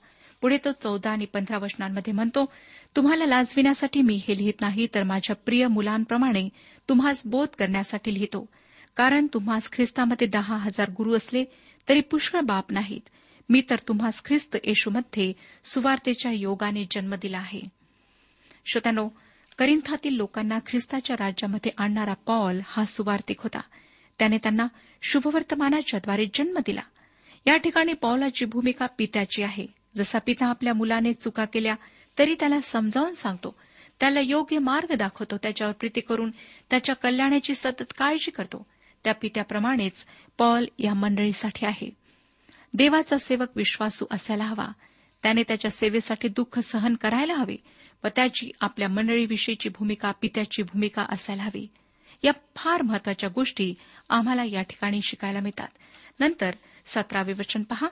पुढे 0.41 0.57
तो 0.65 0.71
चौदा 0.71 1.11
आणि 1.11 1.25
पंधरा 1.25 1.57
वचनांमध्ये 1.57 2.13
म्हणतो 2.13 2.53
तुम्हाला 2.95 3.25
लाजविण्यासाठी 3.25 4.01
मी 4.01 4.21
हे 4.27 4.37
लिहित 4.37 4.53
नाही 4.61 4.87
तर 4.95 5.03
माझ्या 5.03 5.35
प्रिय 5.35 5.67
मुलांप्रमाणे 5.67 6.49
तुम्हास 6.89 7.21
बोध 7.25 7.47
करण्यासाठी 7.59 8.13
लिहितो. 8.13 8.49
कारण 8.95 9.27
तुम्हास 9.33 9.71
ख्रिस्तामध्ये 9.71 10.27
दहा 10.27 10.57
हजार 10.57 10.89
गुरु 10.89 11.15
असले 11.15 11.43
तरी 11.89 12.01
पुष्कळ 12.01 12.39
बाप 12.39 12.71
नाहीत. 12.71 13.09
मी 13.49 13.61
तर 13.69 13.75
तुम्हास 13.87 14.23
ख्रिस्त 14.25 14.57
येशूमध्ये 14.63 15.33
सुवार्तेच्या 15.63 16.31
योगाने 16.31 16.83
जन्म 16.91 17.15
दिला 17.15 17.37
आहे. 17.37 17.61
श्रोत्यानो 18.65 19.09
करिंथातील 19.57 20.15
लोकांना 20.15 20.59
ख्रिस्ताच्या 20.65 21.15
राज्यामध्ये 21.19 21.71
आणणारा 21.77 22.13
पॉल 22.13 22.59
हा 22.65 22.85
सुवार्तिक 22.85 23.41
होता. 23.41 23.61
त्याने 24.19 24.37
त्यांना 24.37 24.67
शुभवर्तमानाच्याद्वारे 25.01 26.25
जन्म 26.33 26.57
दिला. 26.65 26.81
या 27.47 27.57
ठिकाणी 27.57 27.93
पॉलाची 27.93 28.45
भूमिका 28.45 28.85
पित्याची 28.85 29.43
आहे. 29.43 29.67
जसा 29.97 30.19
पिता 30.19 30.47
आपल्या 30.47 30.73
मुलाने 30.73 31.13
चुका 31.13 31.45
केल्या 31.45 31.75
तरी 32.19 32.35
त्याला 32.39 32.59
समजावून 32.61 33.13
सांगतो. 33.13 33.55
त्याला 33.99 34.19
योग्य 34.19 34.59
मार्ग 34.59 34.95
दाखवतो. 34.95 35.37
त्याच्यावर 35.37 35.73
प्रीती 35.73 36.01
करून 36.01 36.31
त्याच्या 36.69 36.95
कल्याणाची 36.95 37.55
सतत 37.55 37.93
काळजी 37.97 38.31
करतो. 38.31 38.65
त्या 39.03 39.13
पित्याप्रमाणेच 39.13 40.05
पॉल 40.37 40.65
या 40.79 40.93
मंडळीसाठी 40.93 41.65
आहे. 41.65 41.89
देवाचा 42.73 43.17
सेवक 43.17 43.47
विश्वासू 43.55 44.05
असायला 44.11 44.43
हवा. 44.43 44.71
त्याने 45.23 45.43
त्याच्या 45.43 45.71
सेवेसाठी 45.71 46.27
दुःख 46.27 46.59
सहन 46.59 46.95
करायला 46.95 47.33
हवे 47.33 47.55
व 48.03 48.07
त्याची 48.07 48.51
आपल्या 48.61 48.87
मंडळीविषयीची 48.87 49.69
भूमिका 49.69 50.11
पित्याची 50.11 50.63
भूमिका 50.63 51.05
असायला 51.09 51.43
हवी. 51.43 51.67
या 52.23 52.31
फार 52.55 52.81
महत्त्वाच्या 52.81 53.29
गोष्टी 53.35 53.73
आम्हाला 54.09 54.43
या 54.43 54.61
ठिकाणी 54.61 54.99
शिकायला 55.03 55.39
मिळतात. 55.39 55.67
नंतर 56.19 56.51
सतरावे 56.85 57.33
वचन 57.33 57.63
पहा. 57.63 57.87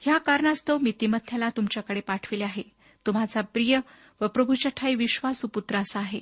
ह्या 0.00 0.18
कारणास्तव 0.18 0.78
मी 0.78 0.92
तिमथ्याला 1.00 1.48
तुमच्याकडे 1.56 2.00
पाठविले 2.00 2.44
आहे. 2.44 2.62
तो 3.06 3.12
माझा 3.12 3.40
प्रिय 3.40 3.78
व 4.20 4.26
प्रभूच्या 4.26 4.72
ठाई 4.76 4.94
विश्वासू 4.94 5.48
पुत्र 5.48 5.76
असा 5.76 6.00
आहे. 6.00 6.20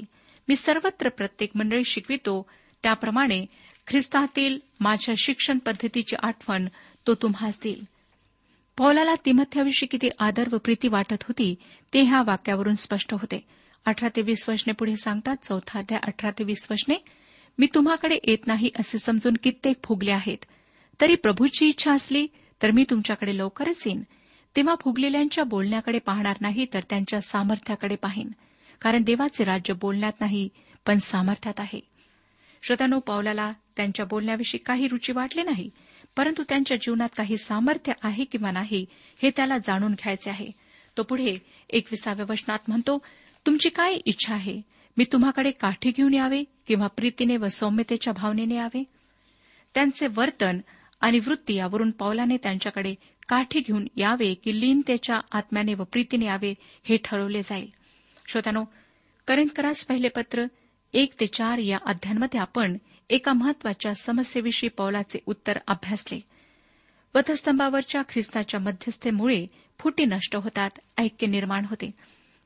मी 0.49 0.57
सर्वत्र 0.57 1.09
प्रत्येक 1.09 1.51
मंडळी 1.55 1.85
शिकवितो. 1.85 2.47
त्याप्रमाणे 2.83 3.47
ख्रिस्तातील 3.87 4.59
माझ्या 4.81 5.15
शिक्षण 5.19 5.59
पद्धतीची 5.59 6.17
आठवण 6.23 6.69
तो 7.07 7.15
तुम्हास 7.15 7.59
देईल. 7.63 7.85
पौलाला 8.77 9.15
तिमथ्याविषयी 9.25 9.87
किती 9.87 10.09
आदर 10.19 10.49
व 10.53 10.59
प्रीती 10.59 10.89
वाटत 10.89 11.23
होती 11.23 11.55
ते 11.95 12.03
ह्या 12.03 12.23
वाक्यावरून 12.27 12.75
स्पष्ट 12.75 13.13
होते. 13.13 13.47
अठरा 13.87 14.09
ते 14.17 14.23
वीस 14.23 14.49
वचने 14.49 14.73
पुढे 14.73 14.97
सांगतात 14.97 15.37
चौथा 15.43 15.79
अध्याय 15.79 16.01
अठरा 16.07 16.31
ते 16.31 16.45
वीस 16.45 16.67
वचने 16.71 16.95
मी 17.59 17.67
तुम्हाकडे 17.75 18.19
येत 18.25 18.47
नाही 18.47 18.71
असे 18.79 18.99
समजून 18.99 19.35
कित्येक 19.43 19.77
फुगले 19.85 20.11
आहेत. 20.11 20.45
तरी 21.01 21.15
प्रभूची 21.15 21.69
इच्छा 21.69 21.93
असली 21.93 22.27
तर 22.63 22.71
मी 22.71 22.85
तुमच्याकडे 22.91 23.39
लवकरच 23.39 23.87
येईन. 23.87 24.03
तेव्हा 24.57 24.75
फुगलेल्यांच्या 24.81 25.45
बोलण्याकडे 25.45 25.99
पाहणार 25.99 26.37
नाही 26.41 26.67
तर 26.75 26.81
त्यांच्या 26.91 27.21
सामर्थ्याकडे 27.21 27.97
पाहीन. 27.97 28.29
कारण 28.81 29.03
देवाचे 29.03 29.45
राज्य 29.45 29.75
बोलण्यात 29.75 30.21
नाही 30.21 30.49
पण 30.87 30.99
सामर्थ्यात 30.99 31.61
आहे. 31.61 31.81
श्रोत्यानो 32.63 32.99
पावलाला 32.99 33.53
त्यांच्या 33.77 34.07
बोलण्याविषयी 34.07 34.59
काही 34.59 34.89
रुची 34.89 35.13
वाटली 35.13 35.43
नाही 35.43 35.71
परंतु 36.17 36.43
त्यांच्या 36.49 36.77
जीवनात 36.77 37.09
काही 37.17 37.37
सामर्थ्य 37.37 37.93
आहे 38.03 38.25
किंवा 38.25 38.51
नाही 38.51 38.87
हे 39.23 39.31
त्याला 39.31 39.59
जाणून 39.59 39.93
घ्यायचे 39.93 40.31
आहे. 40.31 40.51
तो 40.97 41.03
पुढे 41.03 41.39
एकविसाव्या 41.71 42.27
वचनात 42.29 42.59
म्हणतो 42.69 42.99
तुमची 43.47 43.69
काय 43.69 43.95
इच्छा 44.05 44.35
आहे? 44.35 44.78
मी 44.99 45.05
तुम्हाकडे 45.05 45.51
काठी 45.51 45.91
घेऊन 45.91 46.15
यावे 46.15 46.45
किंवा 46.67 46.87
प्रीतीने 46.87 47.37
व 47.37 47.47
सौम्यतेच्या 47.47 48.13
भावनेने 48.13 48.55
यावे? 48.55 48.85
त्यांचे 49.75 50.07
वर्तन 50.07 50.59
आणि 51.01 51.19
वृत्ती 51.19 51.55
यावरून 51.55 51.91
पौलाने 51.91 52.37
त्यांच्याकडे 52.37 52.95
काठी 53.29 53.61
घेऊन 53.61 53.87
यावे 53.97 54.35
की 54.35 54.61
लीनतेच्या 54.61 55.21
आत्म्याने 55.33 55.75
व 55.75 55.85
प्रीतीने 55.85 56.27
यावे 56.27 56.55
हे 56.85 56.99
ठरवले 57.05 57.43
जाईल. 57.43 57.71
श्रोत्यानो 58.27 58.65
करिंदकरास 59.27 59.87
पहिले 59.87 60.09
पत्र 60.09 60.45
एक 60.93 61.13
ते 61.21 61.27
चार 61.27 61.59
या 61.59 61.79
अध्यायांमध्ये 61.87 62.41
आपण 62.41 62.79
एका 63.11 63.33
महत्त्वाच्या 63.33 63.95
समस्येविषयी 63.95 64.69
पौलाचे 64.69 65.19
उत्तर 65.27 65.59
अभ्यासले. 65.67 66.21
वधस्तंभावरच्या 67.15 68.03
ख्रिस्ताच्या 68.03 68.61
मध्यस्थेमुळे 68.61 69.47
फुटी 69.79 70.05
नष्ट 70.05 70.37
होतात 70.37 70.71
ऐक्य 70.99 71.27
निर्माण 71.27 71.65
होते. 71.65 71.91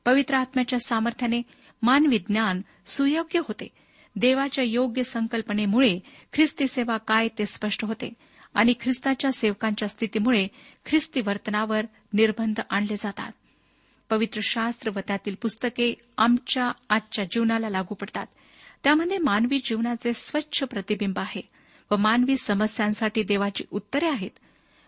पवित्र 0.05 0.35
आत्म्याच्या 0.35 0.79
सामर्थ्याने 0.79 1.41
मानवी 1.83 2.19
ज्ञान 2.19 2.61
सुयोग्य 2.85 3.39
होते. 3.39 3.67
देवाच्या 4.15 4.63
योग्य 4.63 5.03
संकल्पनेमुळे 5.03 5.99
ख्रिस्ती 6.33 6.67
सेवा 6.67 6.97
काय 6.97 7.27
ते 7.27 7.45
स्पष्ट 7.45 7.85
होते 7.85 8.13
आणि 8.53 8.73
ख्रिस्ताच्या 8.81 9.31
सेवकांच्या 9.31 9.87
स्थितीमुळे 9.87 10.47
ख्रिस्ती 10.85 11.21
वर्तनावर 11.21 11.85
निर्बंध 12.13 12.59
आणले 12.69 12.95
जातात. 12.95 13.31
पवित्र 14.09 14.41
शास्त्र 14.43 14.91
व 14.95 14.99
त्यातील 15.07 15.35
पुस्तके 15.41 15.93
आमच्या 16.17 16.71
आजच्या 16.89 17.25
जीवनाला 17.25 17.69
लागू 17.69 17.93
पडतात. 17.93 18.25
त्यामध्ये 18.83 19.17
मानवी 19.17 19.59
जीवनाचे 19.59 20.13
स्वच्छ 20.13 20.63
प्रतिबिंब 20.63 21.19
आहे 21.19 21.41
व 21.91 21.95
मानवी 21.95 22.37
समस्यांसाठी 22.37 23.23
देवाची 23.23 23.63
उत्तरे 23.71 24.07
आहेत. 24.07 24.31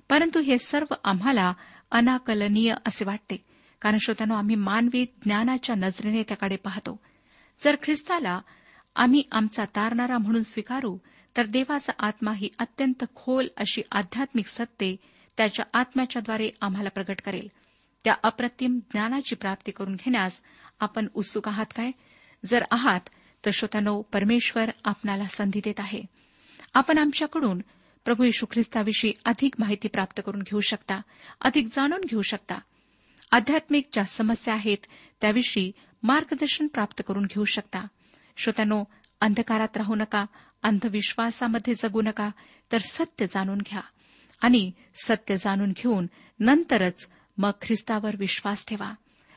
परंतु 0.10 0.40
हे 0.40 0.58
सर्व 0.58 0.94
आम्हाला 1.04 1.54
अनाकलनीय 1.92 2.74
असे 2.88 3.06
वाटते. 3.06 3.55
कारण 3.86 3.98
श्रोत्यानो 3.98 4.36
आम्ही 4.36 4.56
मानवी 4.56 5.06
ज्ञानाच्या 5.06 5.76
नजरेने 5.76 6.24
त्याकडे 6.24 6.56
पाहतो. 6.56 7.00
जर 7.60 7.76
ख्रिस्ताला 7.84 8.42
आम्ही 8.96 9.24
आमचा 9.32 9.66
तारणारा 9.66 10.18
म्हणून 10.18 10.42
स्वीकारू 10.42 10.98
तर 11.38 11.46
देवाचा 11.46 11.94
आत्मा 12.00 12.34
ही 12.34 12.50
अत्यंत 12.60 13.04
खोल 13.16 13.48
अशी 13.58 13.82
आध्यात्मिक 13.92 14.48
सत्ते 14.48 14.96
त्याच्या 15.38 15.66
आत्म्याच्याद्वारे 15.74 16.50
आम्हाला 16.62 16.90
प्रगट 16.90 17.22
करेल. 17.26 17.48
त्या 18.04 18.16
अप्रतिम 18.24 18.80
ज्ञानाची 18.92 19.36
प्राप्ती 19.36 19.72
करून 19.72 19.96
घेण्यास 19.96 20.42
आपण 20.80 21.08
उत्सुक 21.14 21.48
आहात 21.48 21.74
काय? 21.76 21.92
जर 22.46 22.64
आहात 22.72 23.02
तर 23.46 23.50
श्रोत्यानो 23.54 24.02
परमेश्वर 24.02 24.70
आपणाला 24.86 25.26
संधी 25.26 25.62
देत 25.64 25.80
आहे. 25.80 26.02
आपण 26.74 26.98
आमच्याकडून 26.98 27.62
प्रभू 28.06 28.24
येशू 28.24 28.46
ख्रिस्ताविषयी 28.52 29.14
अधिक 29.26 29.54
माहिती 29.60 29.88
प्राप्त 29.88 30.22
करून 30.26 30.42
घेऊ 30.42 30.60
शकता 30.60 31.02
अधिक 31.42 31.68
जाणून 31.68 32.02
घेऊ 32.02 32.22
शकता. 32.22 32.60
आध्यात्मिक 33.36 33.88
ज्या 33.94 34.04
समस्या 34.04 34.54
आहेत 34.54 34.78
त्याविषयी 35.22 35.72
मार्गदर्शन 36.04 36.68
प्राप्त 36.68 37.02
करून 37.08 37.26
घेऊ 37.26 37.44
शकता. 37.44 37.88
श्रोत्यानो 38.38 38.84
अंधकारात 39.22 39.78
राहू 39.78 39.96
नका 39.96 40.26
अंधविश्वासामध्ये 40.64 41.74
जगू 41.74 42.02
नका 42.02 42.30
तर 42.72 42.78
सत्य 42.78 43.26
जाणून 43.26 43.58
घ्या. 43.58 43.82
आणि 44.42 44.72
सत्य 45.04 45.38
जाणून 45.38 45.72
घेऊन 45.72 46.06
नंतरच 46.40 47.08
मग 47.38 47.52
ख्रिस्तावर 47.62 48.16
विश्वास 48.20 48.66
ठेवा. 48.68 48.94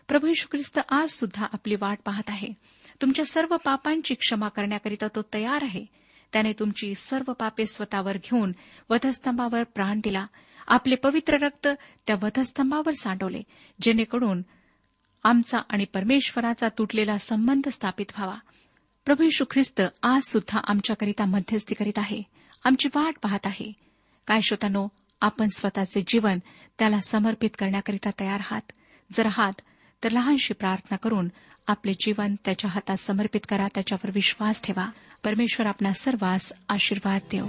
प्रभू 0.09 0.27
यशू 0.27 0.47
ख्रिस्त 0.53 0.81
आज 0.91 1.09
सुद्धा 1.09 1.45
आपली 1.53 1.75
वाट 1.75 1.99
पाहत 2.05 2.25
आहे. 2.29 2.49
तुमच्या 3.03 3.25
सर्व 3.25 3.57
पापांची 3.57 4.15
क्षमा 4.15 4.49
करण्याकरिता 4.49 5.07
तो 5.09 5.23
तयार 5.35 5.63
आहे. 5.63 5.87
त्याने 6.33 6.53
तुमची 6.53 6.95
सर्व 6.95 7.33
पापे 7.33 7.67
स्वतःवर 7.67 8.17
घेऊन 8.17 8.53
वधस्तंभावर 8.91 9.63
प्राण 9.63 10.01
दिला. 10.05 10.27
आपले 10.69 10.95
पवित्र 10.95 11.35
रक्त 11.35 11.69
त्या 12.07 12.17
वधस्तंभावर 12.23 12.91
सांडवले 12.91 13.43
जेणेकरून 13.83 14.43
आमचा 15.23 15.59
आणि 15.71 15.85
परमेश्वराचा 15.85 16.69
तुटलेला 16.69 17.19
संबंध 17.19 17.69
स्थापित 17.69 18.07
व्हावा. 18.17 18.35
प्रभू 19.05 19.25
यशू 19.25 19.45
ख्रिस्त 19.51 19.83
आज 20.03 20.23
सुद्धा 20.23 20.61
आमच्याकरिता 20.65 21.25
मध्यस्थी 21.25 21.75
करीत 21.75 21.99
आहे. 21.99 22.23
आमची 22.65 22.89
वाट 22.95 23.15
पाहत 23.23 23.47
आहे. 23.47 23.73
काय 24.27 24.41
श्रोतानो 24.41 24.89
आपण 25.21 25.47
स्वतःचे 25.57 26.05
जीवन 26.07 26.39
त्याला 26.79 27.01
समर्पित 27.01 27.51
करण्याकरिता 27.59 28.11
तयार 28.21 28.41
आहात. 28.41 28.73
जर 29.13 29.27
आहात 29.27 29.61
तर 30.05 30.11
लहानशी 30.11 30.55
प्रार्थना 30.55 30.97
करून 30.97 31.29
आपले 31.67 31.93
जीवन 32.01 32.35
त्याच्या 32.45 32.71
हातात 32.71 32.97
समर्पित 32.97 33.41
करा 33.49 33.67
त्याच्यावर 33.75 34.11
विश्वास 34.15 34.63
ठेवा. 34.63 34.91
परमेश्वर 35.25 35.67
आपणा 35.67 35.93
सर्वांस 35.93 36.53
आशीर्वाद 36.69 37.21
देऊ 37.31 37.49